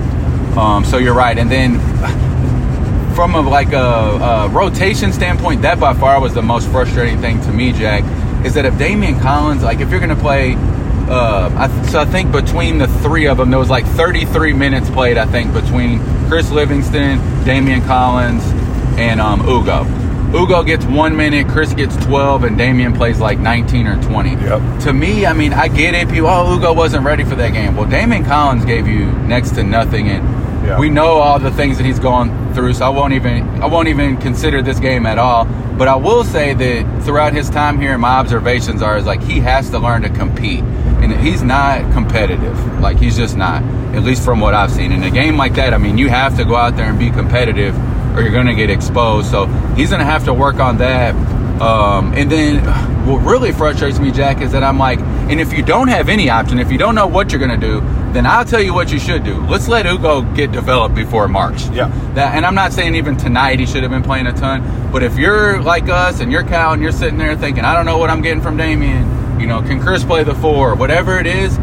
Um, 0.57 0.85
so 0.85 0.99
you're 0.99 1.14
right, 1.14 1.37
and 1.37 1.51
then 1.51 1.79
from 3.20 3.35
a 3.35 3.40
like 3.42 3.72
a, 3.74 3.76
a 3.76 4.48
rotation 4.48 5.12
standpoint, 5.12 5.61
that 5.61 5.78
by 5.78 5.92
far 5.92 6.18
was 6.22 6.33
the 6.33 6.40
most 6.40 6.66
frustrating 6.70 7.20
thing 7.20 7.38
to 7.42 7.52
me, 7.52 7.70
Jack. 7.70 8.02
Is 8.46 8.54
that 8.54 8.64
if 8.64 8.72
Daimion 8.74 9.20
Collins, 9.20 9.62
like 9.62 9.80
if 9.80 9.90
you're 9.90 10.00
going 10.00 10.09
to 10.16 10.16
play, 10.16 10.54
uh, 11.06 11.50
I, 11.54 11.83
so 11.90 12.00
I 12.00 12.06
think 12.06 12.33
between 12.33 12.78
the 12.78 12.87
three 13.02 13.26
of 13.26 13.37
them, 13.37 13.50
there 13.50 13.59
was 13.59 13.68
like 13.68 13.85
33 13.85 14.54
minutes 14.54 14.88
played. 14.88 15.18
I 15.18 15.26
think 15.26 15.52
between 15.52 15.98
Chris 16.28 16.50
Livingston, 16.50 17.18
Daimion 17.44 17.85
Collins, 17.87 18.42
and 18.98 19.20
um, 19.20 19.46
Ugo. 19.46 19.85
Ugo 20.35 20.62
gets 20.62 20.87
one 20.87 21.14
minute, 21.14 21.46
Chris 21.48 21.74
gets 21.74 21.94
12, 22.06 22.44
and 22.44 22.56
Daimion 22.56 22.96
plays 22.96 23.20
like 23.20 23.38
19 23.38 23.87
or 23.87 24.02
20. 24.02 24.30
Yep. 24.30 24.80
To 24.85 24.92
me, 24.94 25.26
I 25.26 25.35
mean, 25.35 25.52
I 25.52 25.68
get 25.68 25.94
it. 25.94 26.09
People, 26.09 26.28
oh, 26.30 26.56
Ugo 26.56 26.72
wasn't 26.72 27.04
ready 27.04 27.24
for 27.24 27.35
that 27.35 27.52
game. 27.52 27.76
Well, 27.76 27.87
Daimion 27.87 28.24
Collins 28.24 28.64
gave 28.64 28.87
you 28.88 29.04
next 29.26 29.50
to 29.56 29.62
nothing, 29.62 30.09
and 30.09 30.24
Yeah. 30.64 30.78
we 30.78 30.88
know 30.88 31.16
all 31.18 31.38
the 31.38 31.50
things 31.50 31.76
that 31.76 31.85
he's 31.85 31.98
gone 31.98 32.39
through. 32.54 32.74
So 32.74 32.86
I 32.86 32.88
won't 32.88 33.12
even, 33.12 33.48
I 33.62 33.66
won't 33.66 33.88
even 33.88 34.16
consider 34.16 34.62
this 34.62 34.78
game 34.78 35.06
at 35.06 35.18
all. 35.18 35.44
But 35.44 35.88
I 35.88 35.96
will 35.96 36.24
say 36.24 36.52
that 36.52 37.04
throughout 37.04 37.32
his 37.32 37.48
time 37.48 37.80
here, 37.80 37.96
my 37.96 38.10
observations 38.10 38.82
are 38.82 38.98
is 38.98 39.06
like 39.06 39.22
he 39.22 39.40
has 39.40 39.70
to 39.70 39.78
learn 39.78 40.02
to 40.02 40.10
compete, 40.10 40.60
and 40.62 41.10
he's 41.20 41.42
not 41.42 41.90
competitive. 41.92 42.80
Like 42.80 42.98
he's 42.98 43.16
just 43.16 43.36
not, 43.36 43.62
at 43.94 44.02
least 44.02 44.22
from 44.22 44.40
what 44.40 44.52
I've 44.52 44.70
seen. 44.70 44.92
In 44.92 45.02
a 45.02 45.10
game 45.10 45.38
like 45.38 45.54
that, 45.54 45.72
I 45.72 45.78
mean, 45.78 45.96
you 45.96 46.08
have 46.08 46.36
to 46.36 46.44
go 46.44 46.54
out 46.54 46.76
there 46.76 46.90
and 46.90 46.98
be 46.98 47.10
competitive, 47.10 47.74
or 48.14 48.20
you're 48.20 48.32
going 48.32 48.46
to 48.46 48.54
get 48.54 48.68
exposed. 48.68 49.30
So 49.30 49.46
he's 49.74 49.88
going 49.88 50.00
to 50.00 50.04
have 50.04 50.24
to 50.26 50.34
work 50.34 50.56
on 50.56 50.78
that. 50.78 51.14
Um, 51.62 52.12
and 52.14 52.30
then 52.30 52.64
what 53.06 53.18
really 53.18 53.52
frustrates 53.52 53.98
me, 53.98 54.10
Jack, 54.10 54.40
is 54.40 54.52
that 54.52 54.62
I'm 54.62 54.78
like, 54.78 54.98
and 54.98 55.40
if 55.40 55.52
you 55.52 55.62
don't 55.62 55.88
have 55.88 56.08
any 56.08 56.28
option, 56.28 56.58
if 56.58 56.70
you 56.70 56.78
don't 56.78 56.94
know 56.94 57.06
what 57.06 57.32
you're 57.32 57.38
going 57.38 57.58
to 57.58 57.66
do, 57.66 57.80
then 58.12 58.27
I'll 58.27 58.44
tell 58.44 58.61
you 58.61 58.75
what 58.75 58.90
you 58.92 58.99
should 58.99 59.25
do. 59.25 59.40
Let's 59.46 59.68
let 59.68 59.87
Ugo 59.87 60.23
get 60.35 60.53
developed 60.53 60.94
before 60.94 61.29
March. 61.29 61.62
Yeah. 61.70 61.88
That, 62.14 62.35
and 62.35 62.44
I'm 62.44 62.55
not 62.55 62.73
saying 62.73 62.94
even 62.94 63.16
tonight 63.16 63.61
he 63.61 63.66
should 63.66 63.83
have 63.83 63.90
been 63.90 64.03
playing 64.03 64.27
a 64.27 64.33
ton, 64.33 64.90
but 64.92 65.03
if 65.03 65.16
you're 65.16 65.61
like 65.62 65.88
us 65.88 66.20
and 66.20 66.31
you're 66.33 66.42
Cal 66.42 66.73
and 66.73 66.83
you're 66.83 66.92
sitting 66.92 67.18
there 67.18 67.37
thinking, 67.37 67.64
I 67.64 67.75
don't 67.75 67.87
know 67.87 67.99
what 67.99 68.11
I'm 68.11 68.23
getting 68.23 68.42
from 68.42 68.59
Daimion, 68.59 69.40
you 69.40 69.46
know, 69.46 69.62
can 69.62 69.81
Chris 69.81 70.05
play 70.05 70.25
the 70.25 70.35
four, 70.35 70.75
whatever 70.75 71.18
it 71.18 71.27
is, 71.27 71.57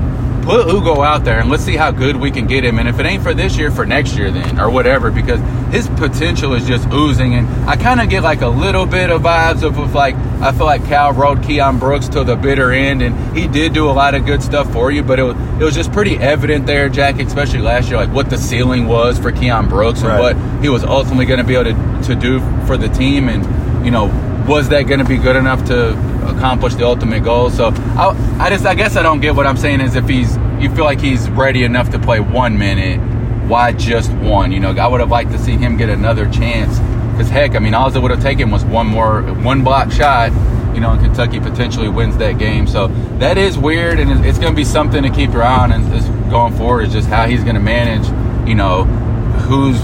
put 0.47 0.67
Ugo 0.73 1.01
out 1.01 1.25
there 1.25 1.39
and 1.39 1.49
let's 1.49 1.63
see 1.63 1.75
how 1.75 1.91
good 1.91 2.15
we 2.15 2.31
can 2.31 2.47
get 2.47 2.63
him. 2.63 2.79
And 2.79 2.87
if 2.87 2.99
it 2.99 3.05
ain't 3.05 3.21
for 3.21 3.33
this 3.33 3.57
year, 3.57 3.69
for 3.69 3.85
next 3.85 4.15
year 4.15 4.31
then, 4.31 4.59
or 4.59 4.69
whatever, 4.69 5.11
because 5.11 5.39
his 5.73 5.87
potential 5.89 6.53
is 6.53 6.65
just 6.65 6.87
oozing. 6.91 7.35
And 7.35 7.47
I 7.69 7.75
kind 7.75 7.99
of 8.01 8.09
get 8.09 8.23
like 8.23 8.41
a 8.41 8.47
little 8.47 8.85
bit 8.85 9.09
of 9.09 9.21
vibes 9.21 9.63
of, 9.63 9.77
of 9.77 9.93
like, 9.93 10.15
I 10.39 10.51
feel 10.53 10.65
like 10.65 10.85
Cal 10.85 11.11
rode 11.13 11.39
Keion 11.39 11.79
Brooks 11.79 12.07
to 12.09 12.23
the 12.23 12.35
bitter 12.35 12.71
end, 12.71 13.01
and 13.01 13.37
he 13.37 13.47
did 13.47 13.73
do 13.73 13.89
a 13.89 13.91
lot 13.91 14.15
of 14.15 14.25
good 14.25 14.41
stuff 14.41 14.71
for 14.71 14.91
you, 14.91 15.03
but 15.03 15.19
it 15.19 15.23
was, 15.23 15.35
it 15.59 15.63
was 15.63 15.75
just 15.75 15.91
pretty 15.91 16.15
evident 16.17 16.65
there, 16.65 16.87
Jack, 16.89 17.19
especially 17.19 17.59
last 17.59 17.89
year, 17.89 17.97
like 17.97 18.13
what 18.13 18.29
the 18.29 18.37
ceiling 18.37 18.87
was 18.87 19.19
for 19.19 19.31
Keion 19.31 19.67
Brooks 19.67 19.99
and 20.01 20.09
Right. 20.09 20.35
what 20.35 20.61
he 20.63 20.69
was 20.69 20.83
ultimately 20.83 21.25
going 21.25 21.39
to 21.39 21.43
be 21.43 21.55
able 21.55 21.73
to, 21.73 22.07
to 22.07 22.15
do 22.15 22.39
for 22.65 22.77
the 22.77 22.87
team. 22.87 23.27
And, 23.27 23.85
you 23.85 23.91
know, 23.91 24.05
was 24.47 24.69
that 24.69 24.83
going 24.83 24.99
to 24.99 25.05
be 25.05 25.17
good 25.17 25.35
enough 25.35 25.65
to 25.65 25.91
accomplish 26.27 26.75
the 26.75 26.85
ultimate 26.85 27.23
goal? 27.23 27.49
So 27.49 27.67
I, 27.67 28.37
I 28.39 28.49
just, 28.49 28.65
I 28.65 28.75
guess 28.75 28.95
I 28.95 29.03
don't 29.03 29.19
get 29.19 29.35
what 29.35 29.47
I'm 29.47 29.57
saying 29.57 29.81
is 29.81 29.95
if 29.95 30.07
he's, 30.07 30.37
you 30.59 30.73
feel 30.75 30.85
like 30.85 30.99
he's 30.99 31.29
ready 31.29 31.63
enough 31.63 31.89
to 31.91 31.99
play 31.99 32.19
one 32.19 32.57
minute, 32.57 32.99
why 33.47 33.71
just 33.71 34.11
one? 34.11 34.51
You 34.51 34.59
know, 34.59 34.71
I 34.71 34.87
would 34.87 34.99
have 34.99 35.09
liked 35.09 35.31
to 35.31 35.39
see 35.39 35.55
him 35.55 35.77
get 35.77 35.89
another 35.89 36.29
chance. 36.29 36.79
Because 37.11 37.29
heck, 37.29 37.55
I 37.55 37.59
mean, 37.59 37.73
all 37.73 37.95
it 37.95 37.99
would 37.99 38.11
have 38.11 38.21
taken 38.21 38.51
was 38.51 38.63
one 38.65 38.87
more, 38.87 39.21
one 39.21 39.63
block 39.63 39.91
shot. 39.91 40.31
You 40.75 40.81
know, 40.81 40.91
and 40.91 41.01
Kentucky 41.01 41.39
potentially 41.39 41.89
wins 41.89 42.17
that 42.17 42.37
game. 42.37 42.67
So 42.67 42.89
that 43.17 43.39
is 43.39 43.57
weird, 43.57 43.99
and 43.99 44.23
it's 44.23 44.37
going 44.37 44.53
to 44.53 44.55
be 44.55 44.63
something 44.63 45.01
to 45.01 45.09
keep 45.09 45.33
your 45.33 45.41
eye 45.41 45.63
on 45.63 45.71
and 45.71 46.29
going 46.29 46.53
forward. 46.55 46.85
Is 46.85 46.93
just 46.93 47.07
how 47.07 47.25
he's 47.25 47.41
going 47.41 47.55
to 47.55 47.61
manage. 47.61 48.07
You 48.47 48.53
know, 48.53 48.83
who's 48.83 49.79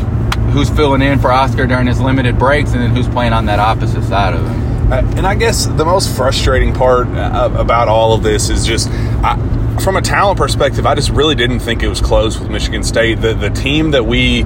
who's 0.53 0.69
filling 0.69 1.01
in 1.01 1.17
for 1.17 1.32
Oscar 1.32 1.65
during 1.65 1.88
his 1.88 1.99
limited 1.99 2.38
breaks, 2.38 2.73
and 2.73 2.82
then 2.82 2.95
who's 2.95 3.08
playing 3.08 3.34
on 3.34 3.47
that 3.47 3.58
opposite 3.58 4.03
side 4.03 4.36
of 4.36 4.47
him. 4.47 4.62
And 4.99 5.25
I 5.25 5.36
guess 5.36 5.65
the 5.65 5.86
most 5.86 6.15
frustrating 6.15 6.73
part 6.73 7.08
uh, 7.08 7.51
about 7.56 7.88
all 7.88 8.13
of 8.13 8.23
this 8.23 8.49
is 8.49 8.65
just, 8.65 8.89
I, 8.89 9.38
from 9.82 9.95
a 9.95 10.01
talent 10.01 10.38
perspective, 10.38 10.86
I 10.86 10.95
just 10.95 11.10
really 11.10 11.36
didn't 11.36 11.60
think 11.60 11.84
it 11.84 11.88
was 11.88 12.01
close 12.01 12.39
with 12.39 12.49
Michigan 12.49 12.84
State. 12.84 13.21
The 13.21 13.34
the 13.34 13.49
team 13.49 13.91
that 13.91 14.06
we 14.06 14.43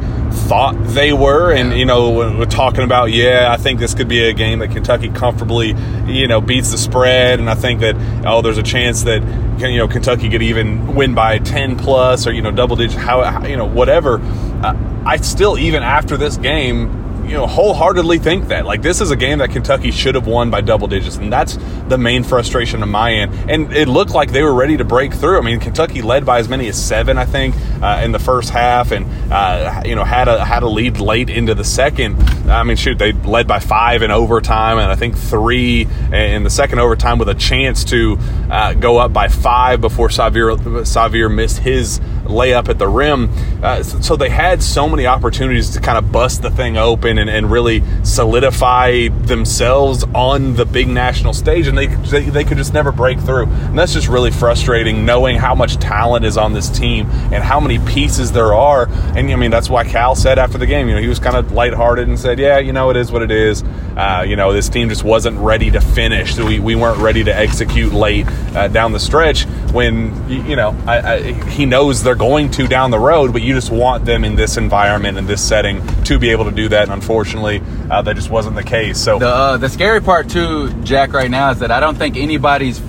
thought 0.48 0.76
they 0.80 1.14
were, 1.14 1.52
and 1.52 1.78
you 1.78 1.86
know, 1.86 2.12
we're 2.12 2.46
talking 2.46 2.84
about, 2.84 3.12
yeah, 3.12 3.48
I 3.52 3.58
think 3.58 3.80
this 3.80 3.94
could 3.94 4.08
be 4.08 4.30
a 4.30 4.34
game 4.34 4.60
that 4.60 4.72
Kentucky 4.72 5.10
comfortably, 5.10 5.76
you 6.06 6.28
know, 6.28 6.42
beats 6.42 6.72
the 6.72 6.78
spread, 6.78 7.40
and 7.40 7.50
I 7.50 7.56
think 7.56 7.82
that 7.82 7.96
oh, 8.26 8.42
there's 8.42 8.58
a 8.58 8.64
chance 8.64 9.04
that 9.04 9.22
you 9.60 9.78
know 9.78 9.88
Kentucky 9.88 10.30
could 10.30 10.44
even 10.44 10.96
win 10.96 11.14
by 11.14 11.40
ten 11.40 11.78
plus 11.78 12.26
or 12.26 12.32
you 12.32 12.42
know 12.42 12.52
double 12.52 12.76
digit, 12.76 12.98
how, 12.98 13.24
how 13.24 13.46
you 13.46 13.58
know 13.58 13.66
whatever. 13.66 14.20
Uh, 14.64 14.76
I 15.06 15.18
still 15.18 15.58
even 15.58 15.84
after 15.84 16.18
this 16.18 16.38
game 16.38 17.07
you 17.28 17.34
know, 17.34 17.46
wholeheartedly 17.46 18.20
think 18.20 18.48
that. 18.48 18.66
Like, 18.66 18.82
this 18.82 19.02
is 19.02 19.12
a 19.12 19.16
game 19.16 19.40
that 19.40 19.52
Kentucky 19.52 19.92
should 19.92 20.16
have 20.16 20.28
won 20.28 20.50
by 20.50 20.62
double 20.62 20.88
digits, 20.88 21.18
and 21.18 21.32
that's 21.32 21.58
the 21.88 21.98
main 21.98 22.24
frustration 22.24 22.82
on 22.82 22.90
my 22.90 23.14
end. 23.14 23.52
And 23.52 23.74
it 23.74 23.88
looked 23.88 24.12
like 24.12 24.32
they 24.32 24.44
were 24.44 24.54
ready 24.54 24.78
to 24.78 24.86
break 24.86 25.14
through. 25.14 25.38
I 25.38 25.42
mean, 25.42 25.60
Kentucky 25.60 26.02
led 26.02 26.26
by 26.26 26.40
as 26.40 26.48
many 26.48 26.68
as 26.68 26.82
seven, 26.82 27.18
I 27.18 27.26
think, 27.26 27.56
uh, 27.82 28.02
in 28.04 28.12
the 28.12 28.20
first 28.20 28.50
half, 28.50 28.92
and 28.92 29.06
uh, 29.32 29.84
you 29.86 29.96
know 29.96 30.04
had 30.04 30.28
a 30.28 30.44
had 30.44 30.64
a 30.64 30.68
lead 30.68 31.00
late 31.00 31.30
into 31.30 31.54
the 31.54 31.64
second. 31.64 32.22
I 32.50 32.64
mean, 32.64 32.78
shoot, 32.78 32.98
they 32.98 33.12
led 33.12 33.48
by 33.48 33.60
five 33.60 34.02
in 34.02 34.12
overtime, 34.12 34.78
and 34.78 34.92
I 34.92 34.96
think 34.96 35.18
three 35.18 35.88
in 36.12 36.44
the 36.44 36.50
second 36.50 36.80
overtime 36.80 37.18
with 37.20 37.30
a 37.30 37.36
chance 37.36 37.84
to 37.86 38.18
uh, 38.50 38.74
go 38.74 38.98
up 38.98 39.12
by 39.14 39.28
five 39.28 39.82
before 39.82 40.08
Sahvir 40.08 40.58
Sahvir 40.58 41.34
missed 41.34 41.60
his 41.60 42.00
layup 42.28 42.70
at 42.70 42.80
the 42.80 42.88
rim. 42.88 43.30
Uh, 43.64 43.84
so 43.84 44.16
they 44.16 44.30
had 44.30 44.62
so 44.62 44.88
many 44.88 45.06
opportunities 45.06 45.72
to 45.72 45.80
kind 45.80 45.98
of 45.98 46.12
bust 46.12 46.42
the 46.42 46.50
thing 46.50 46.78
open 46.78 47.18
and, 47.18 47.30
and 47.30 47.52
really 47.52 47.84
solidify 48.04 49.08
themselves 49.08 50.04
on 50.16 50.56
the 50.56 50.66
big 50.66 50.88
national 50.88 51.34
stage, 51.34 51.68
and 51.68 51.78
they, 51.78 51.88
they 51.88 52.24
they 52.30 52.44
could 52.44 52.58
just 52.58 52.74
never 52.74 52.92
break 52.92 53.20
through. 53.20 53.46
And 53.46 53.78
that's 53.78 53.94
just 53.94 54.08
really 54.08 54.32
frustrating, 54.32 55.06
knowing 55.06 55.38
how 55.38 55.56
much 55.56 55.78
talent 55.78 56.26
is 56.26 56.38
on 56.38 56.54
this 56.54 56.70
team 56.70 57.08
and 57.32 57.44
how 57.44 57.60
many 57.60 57.80
pieces 57.80 58.32
there 58.32 58.54
are. 58.54 58.88
And 59.16 59.32
I 59.32 59.36
mean, 59.36 59.52
that's 59.52 59.70
why 59.70 59.84
Cal 59.84 60.16
said 60.16 60.40
after 60.40 60.58
the 60.58 60.66
game, 60.66 60.88
you 60.88 60.96
know, 60.96 61.02
he 61.02 61.08
was 61.08 61.20
kind 61.20 61.36
of 61.36 61.52
lighthearted 61.52 62.08
and 62.08 62.20
said, 62.20 62.40
"Yeah, 62.40 62.60
you 62.60 62.74
know, 62.74 62.90
it 62.90 62.98
is 62.98 63.12
what 63.12 63.22
it 63.22 63.32
is. 63.32 63.64
Uh, 63.96 64.24
you 64.28 64.36
know, 64.36 64.54
this 64.54 64.70
team 64.70 64.90
just 64.90 65.04
wasn't 65.04 65.38
ready 65.40 65.72
to 65.72 65.82
finish. 65.82 66.38
We, 66.38 66.60
we 66.60 66.76
weren't 66.76 67.00
ready 67.00 67.24
to 67.24 67.36
execute 67.36 67.94
late 67.94 68.28
uh, 68.56 68.68
down 68.68 68.92
the 68.92 69.00
stretch 69.00 69.46
when 69.74 70.30
you, 70.30 70.56
know 70.56 70.76
I, 70.86 71.14
I, 71.14 71.22
he 71.50 71.66
knows 71.66 72.04
they're 72.04 72.16
going 72.18 72.52
to 72.52 72.68
down 72.68 72.92
the 72.92 73.00
road, 73.00 73.34
but 73.34 73.42
you 73.42 73.54
just 73.54 73.72
want 73.72 74.06
them 74.06 74.24
in 74.24 74.36
this 74.36 74.58
environment 74.58 75.18
in 75.18 75.26
this 75.28 75.42
setting 75.42 75.86
to 76.04 76.20
be 76.20 76.30
able 76.30 76.46
to 76.46 76.52
do 76.52 76.70
that. 76.70 76.84
And 76.84 76.92
unfortunately, 76.92 77.62
uh, 77.90 78.02
that 78.02 78.16
just 78.16 78.30
wasn't 78.30 78.56
the 78.56 78.64
case. 78.64 79.00
So 79.00 79.20
The 79.20 79.28
uh, 79.28 79.58
the 79.58 79.70
scary 79.70 80.02
part 80.02 80.30
too, 80.30 80.74
Jack, 80.84 81.14
right 81.14 81.30
now 81.30 81.52
is 81.52 81.60
that 81.60 81.72
I 81.72 81.80
don't 81.80 81.98
think 81.98 82.18
anybody's 82.18 82.82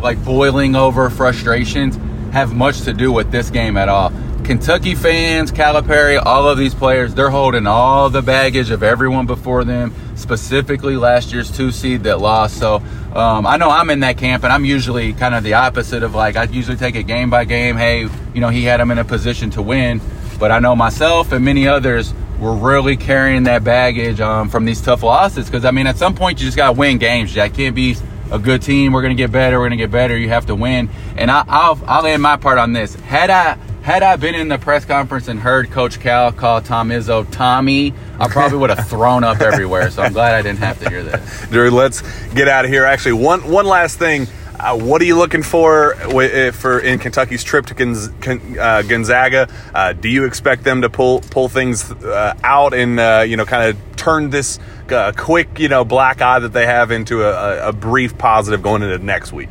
like 0.00 0.22
boiling 0.24 0.76
over 0.76 1.10
frustrations 1.10 1.98
have 2.32 2.54
much 2.54 2.82
to 2.82 2.92
do 2.92 3.12
with 3.12 3.30
this 3.30 3.50
game 3.50 3.76
at 3.76 3.88
all. 3.88 4.12
Kentucky 4.44 4.94
fans, 4.94 5.50
Calipari, 5.50 6.22
all 6.24 6.48
of 6.48 6.56
these 6.56 6.74
players, 6.74 7.14
they're 7.14 7.30
holding 7.30 7.66
all 7.66 8.10
the 8.10 8.22
baggage 8.22 8.70
of 8.70 8.82
everyone 8.84 9.26
before 9.26 9.64
them, 9.64 9.92
specifically 10.14 10.96
last 10.96 11.32
year's 11.32 11.50
two 11.50 11.72
seed 11.72 12.04
that 12.04 12.20
lost. 12.20 12.58
So 12.58 12.80
um, 13.16 13.46
I 13.46 13.56
know 13.56 13.70
I'm 13.70 13.88
in 13.90 14.00
that 14.00 14.18
camp, 14.18 14.44
and 14.44 14.52
I'm 14.52 14.64
usually 14.64 15.14
kind 15.14 15.34
of 15.34 15.42
the 15.42 15.54
opposite 15.54 16.02
of 16.02 16.14
like 16.14 16.36
I 16.36 16.44
usually 16.44 16.76
take 16.76 16.94
it 16.94 17.04
game 17.04 17.30
by 17.30 17.44
game. 17.44 17.76
Hey, 17.76 18.02
you 18.34 18.40
know, 18.40 18.50
he 18.50 18.62
had 18.62 18.78
him 18.78 18.90
in 18.90 18.98
a 18.98 19.04
position 19.04 19.50
to 19.50 19.62
win, 19.62 20.00
but 20.38 20.50
I 20.50 20.58
know 20.58 20.76
myself 20.76 21.32
and 21.32 21.44
many 21.44 21.66
others 21.66 22.12
were 22.38 22.54
really 22.54 22.96
carrying 22.96 23.44
that 23.44 23.64
baggage 23.64 24.20
um, 24.20 24.50
from 24.50 24.66
these 24.66 24.82
tough 24.82 25.02
losses. 25.02 25.46
Because 25.46 25.64
I 25.64 25.70
mean, 25.70 25.86
at 25.86 25.96
some 25.96 26.14
point 26.14 26.40
you 26.40 26.46
just 26.46 26.58
got 26.58 26.66
to 26.66 26.78
win 26.78 26.98
games. 26.98 27.32
Jack 27.32 27.54
can't 27.54 27.74
be 27.74 27.96
a 28.30 28.38
good 28.38 28.60
team. 28.60 28.92
We're 28.92 29.02
gonna 29.02 29.14
get 29.14 29.32
better. 29.32 29.58
We're 29.58 29.66
gonna 29.66 29.76
get 29.76 29.90
better. 29.90 30.16
You 30.16 30.28
have 30.28 30.46
to 30.46 30.54
win. 30.54 30.90
And 31.16 31.30
I, 31.30 31.44
I'll 31.48 31.80
I'll 31.86 32.06
end 32.06 32.22
my 32.22 32.36
part 32.36 32.58
on 32.58 32.72
this. 32.72 32.94
Had 32.96 33.30
I 33.30 33.56
had 33.86 34.02
I 34.02 34.16
been 34.16 34.34
in 34.34 34.48
the 34.48 34.58
press 34.58 34.84
conference 34.84 35.28
and 35.28 35.38
heard 35.38 35.70
Coach 35.70 36.00
Cal 36.00 36.32
call 36.32 36.60
Tom 36.60 36.88
Izzo 36.88 37.24
Tommy, 37.30 37.94
I 38.18 38.26
probably 38.26 38.58
would 38.58 38.70
have 38.70 38.88
thrown 38.88 39.22
up 39.22 39.40
everywhere. 39.40 39.92
So 39.92 40.02
I'm 40.02 40.12
glad 40.12 40.34
I 40.34 40.42
didn't 40.42 40.58
have 40.58 40.80
to 40.80 40.88
hear 40.90 41.04
that. 41.04 41.22
Drew, 41.52 41.70
let's 41.70 42.02
get 42.34 42.48
out 42.48 42.64
of 42.64 42.70
here. 42.72 42.84
Actually, 42.84 43.12
one 43.12 43.48
one 43.48 43.64
last 43.64 43.96
thing. 43.96 44.26
Uh, 44.58 44.76
what 44.76 45.00
are 45.00 45.04
you 45.04 45.16
looking 45.16 45.44
for 45.44 45.94
uh, 45.94 46.50
for 46.50 46.80
in 46.80 46.98
Kentucky's 46.98 47.44
trip 47.44 47.66
to 47.66 48.58
uh, 48.60 48.82
Gonzaga? 48.82 49.48
Uh, 49.72 49.92
do 49.92 50.08
you 50.08 50.24
expect 50.24 50.64
them 50.64 50.82
to 50.82 50.90
pull 50.90 51.20
pull 51.20 51.48
things 51.48 51.92
uh, 51.92 52.34
out 52.42 52.74
and 52.74 52.98
uh, 52.98 53.24
you 53.24 53.36
know 53.36 53.44
kind 53.44 53.70
of 53.70 53.96
turn 53.96 54.30
this 54.30 54.58
uh, 54.90 55.12
quick 55.16 55.60
you 55.60 55.68
know 55.68 55.84
black 55.84 56.20
eye 56.22 56.40
that 56.40 56.52
they 56.52 56.66
have 56.66 56.90
into 56.90 57.22
a- 57.22 57.68
a 57.68 57.72
brief 57.72 58.18
positive 58.18 58.64
going 58.64 58.82
into 58.82 58.98
next 58.98 59.32
week? 59.32 59.50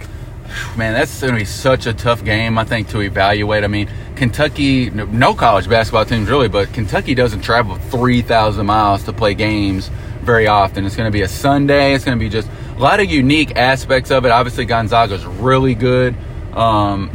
Man, 0.77 0.93
that's 0.93 1.21
going 1.21 1.33
to 1.33 1.39
be 1.39 1.45
such 1.45 1.85
a 1.85 1.93
tough 1.93 2.23
game, 2.23 2.57
I 2.57 2.63
think, 2.63 2.89
to 2.89 3.01
evaluate. 3.01 3.63
I 3.63 3.67
mean, 3.67 3.89
Kentucky, 4.15 4.89
no- 4.89 5.33
college 5.33 5.69
basketball 5.69 6.05
teams 6.05 6.29
really, 6.29 6.47
but 6.47 6.71
Kentucky 6.73 7.15
doesn't 7.15 7.41
travel 7.41 7.75
3,000 7.75 8.65
miles 8.65 9.03
to 9.03 9.13
play 9.13 9.33
games 9.33 9.89
very 10.21 10.47
often. 10.47 10.85
It's 10.85 10.95
going 10.95 11.07
to 11.07 11.13
be 11.13 11.21
a 11.21 11.27
Sunday. 11.27 11.93
It's 11.93 12.03
going 12.03 12.17
to 12.17 12.23
be 12.23 12.29
just 12.29 12.49
a 12.75 12.79
lot 12.79 12.99
of 12.99 13.09
unique 13.09 13.55
aspects 13.55 14.11
of 14.11 14.25
it. 14.25 14.31
Obviously, 14.31 14.65
Gonzaga's 14.65 15.25
really 15.25 15.75
good. 15.75 16.15
Um, 16.53 17.11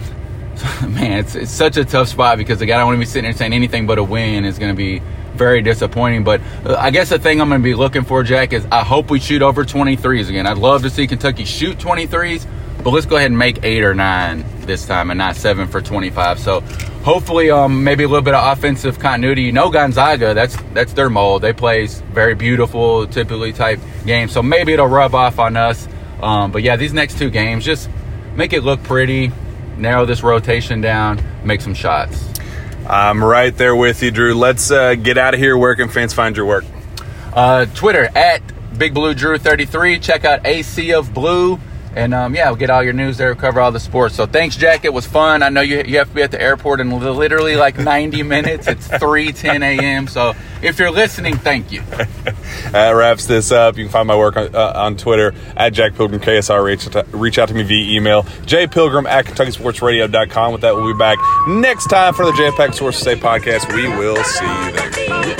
man, 0.88 1.20
it's, 1.20 1.34
it's 1.34 1.50
such 1.50 1.76
a 1.76 1.84
tough 1.84 2.08
spot 2.08 2.38
because 2.38 2.60
again, 2.60 2.76
I 2.76 2.80
don't 2.80 2.88
want 2.88 2.96
to 2.96 3.00
be 3.00 3.06
sitting 3.06 3.24
there 3.24 3.36
saying 3.36 3.52
anything 3.52 3.86
but 3.86 3.98
a 3.98 4.04
win 4.04 4.44
is 4.44 4.58
going 4.58 4.72
to 4.72 4.76
be 4.76 5.00
very 5.34 5.62
disappointing. 5.62 6.24
But 6.24 6.40
uh, 6.64 6.76
I 6.78 6.90
guess 6.90 7.08
the 7.08 7.18
thing 7.18 7.40
I'm 7.40 7.48
going 7.48 7.60
to 7.60 7.64
be 7.64 7.74
looking 7.74 8.04
for, 8.04 8.22
Jack, 8.22 8.52
is 8.52 8.66
I 8.70 8.84
hope 8.84 9.10
we 9.10 9.20
shoot 9.20 9.42
over 9.42 9.64
23s 9.64 10.28
again. 10.28 10.46
I'd 10.46 10.58
love 10.58 10.82
to 10.82 10.90
see 10.90 11.06
Kentucky 11.06 11.44
shoot 11.44 11.78
23s, 11.78 12.46
but 12.80 12.90
let's 12.90 13.06
go 13.06 13.16
ahead 13.16 13.30
and 13.30 13.38
make 13.38 13.62
eight 13.62 13.82
or 13.82 13.94
nine 13.94 14.44
this 14.62 14.86
time 14.86 15.10
and 15.10 15.18
not 15.18 15.36
seven 15.36 15.68
for 15.68 15.80
25. 15.80 16.38
So 16.38 16.60
hopefully, 17.02 17.50
um, 17.50 17.84
maybe 17.84 18.04
a 18.04 18.08
little 18.08 18.24
bit 18.24 18.34
of 18.34 18.56
offensive 18.56 18.98
continuity. 18.98 19.42
You 19.42 19.52
know, 19.52 19.70
Gonzaga, 19.70 20.34
that's 20.34 20.56
that's 20.72 20.92
their 20.92 21.10
mold. 21.10 21.42
They 21.42 21.52
play 21.52 21.86
very 21.86 22.34
beautiful, 22.34 23.06
typically 23.06 23.52
type 23.52 23.80
games. 24.06 24.32
So 24.32 24.42
maybe 24.42 24.72
it'll 24.72 24.86
rub 24.86 25.14
off 25.14 25.38
on 25.38 25.56
us. 25.56 25.88
Um, 26.22 26.52
but 26.52 26.62
yeah, 26.62 26.76
these 26.76 26.92
next 26.92 27.18
two 27.18 27.30
games, 27.30 27.64
just 27.64 27.88
make 28.34 28.52
it 28.52 28.62
look 28.62 28.82
pretty, 28.82 29.32
narrow 29.76 30.04
this 30.04 30.22
rotation 30.22 30.80
down, 30.80 31.22
make 31.44 31.60
some 31.60 31.74
shots. 31.74 32.28
I'm 32.86 33.22
right 33.22 33.56
there 33.56 33.76
with 33.76 34.02
you, 34.02 34.10
Drew. 34.10 34.34
Let's 34.34 34.70
uh, 34.70 34.94
get 34.94 35.16
out 35.16 35.34
of 35.34 35.40
here. 35.40 35.56
Where 35.56 35.74
can 35.76 35.88
fans 35.88 36.12
find 36.12 36.36
your 36.36 36.46
work? 36.46 36.64
Uh, 37.32 37.66
Twitter 37.66 38.08
at 38.16 38.42
Big 38.76 38.94
Blue 38.94 39.14
Drew 39.14 39.38
33. 39.38 40.00
Check 40.00 40.24
out 40.24 40.44
A 40.44 40.62
Sea 40.62 40.94
of 40.94 41.14
Blue 41.14 41.60
And 41.94 42.14
um, 42.14 42.34
yeah, 42.34 42.48
we'll 42.48 42.56
get 42.56 42.70
all 42.70 42.82
your 42.82 42.92
news 42.92 43.16
there, 43.18 43.34
cover 43.34 43.60
all 43.60 43.72
the 43.72 43.80
sports. 43.80 44.14
So 44.14 44.26
thanks, 44.26 44.56
Jack. 44.56 44.84
It 44.84 44.92
was 44.92 45.06
fun. 45.06 45.42
I 45.42 45.48
know 45.48 45.60
you, 45.60 45.82
you 45.84 45.98
have 45.98 46.08
to 46.08 46.14
be 46.14 46.22
at 46.22 46.30
the 46.30 46.40
airport 46.40 46.80
in 46.80 46.90
literally 46.90 47.56
like 47.56 47.78
90 47.78 48.22
minutes. 48.22 48.66
It's 48.68 48.86
3 48.86 49.32
10 49.32 49.62
a.m. 49.62 50.06
So 50.06 50.34
if 50.62 50.78
you're 50.78 50.90
listening, 50.90 51.36
thank 51.36 51.72
you. 51.72 51.82
that 52.70 52.90
wraps 52.92 53.26
this 53.26 53.50
up. 53.50 53.76
You 53.76 53.84
can 53.84 53.92
find 53.92 54.06
my 54.06 54.16
work 54.16 54.36
on, 54.36 54.54
uh, 54.54 54.72
on 54.76 54.96
Twitter 54.96 55.34
at 55.56 55.72
Jack 55.72 55.94
Pilgrim 55.94 56.20
KSR. 56.20 56.62
Reach, 56.62 56.94
out- 56.94 57.12
reach 57.12 57.38
out 57.38 57.48
to 57.48 57.54
me 57.54 57.62
via 57.62 57.96
email, 57.96 58.22
jpilgrim 58.22 59.06
at 59.08 59.26
KentuckySportsRadio.com. 59.26 60.52
With 60.52 60.60
that, 60.62 60.74
we'll 60.74 60.92
be 60.92 60.98
back 60.98 61.18
next 61.48 61.86
time 61.86 62.14
for 62.14 62.24
the 62.24 62.32
Jam 62.32 62.52
Pack 62.54 62.74
Sources 62.74 63.02
Say 63.02 63.16
podcast. 63.16 63.72
We 63.74 63.88
will 63.88 64.22
see 64.22 64.44
you 64.44 64.72
there. 64.72 65.39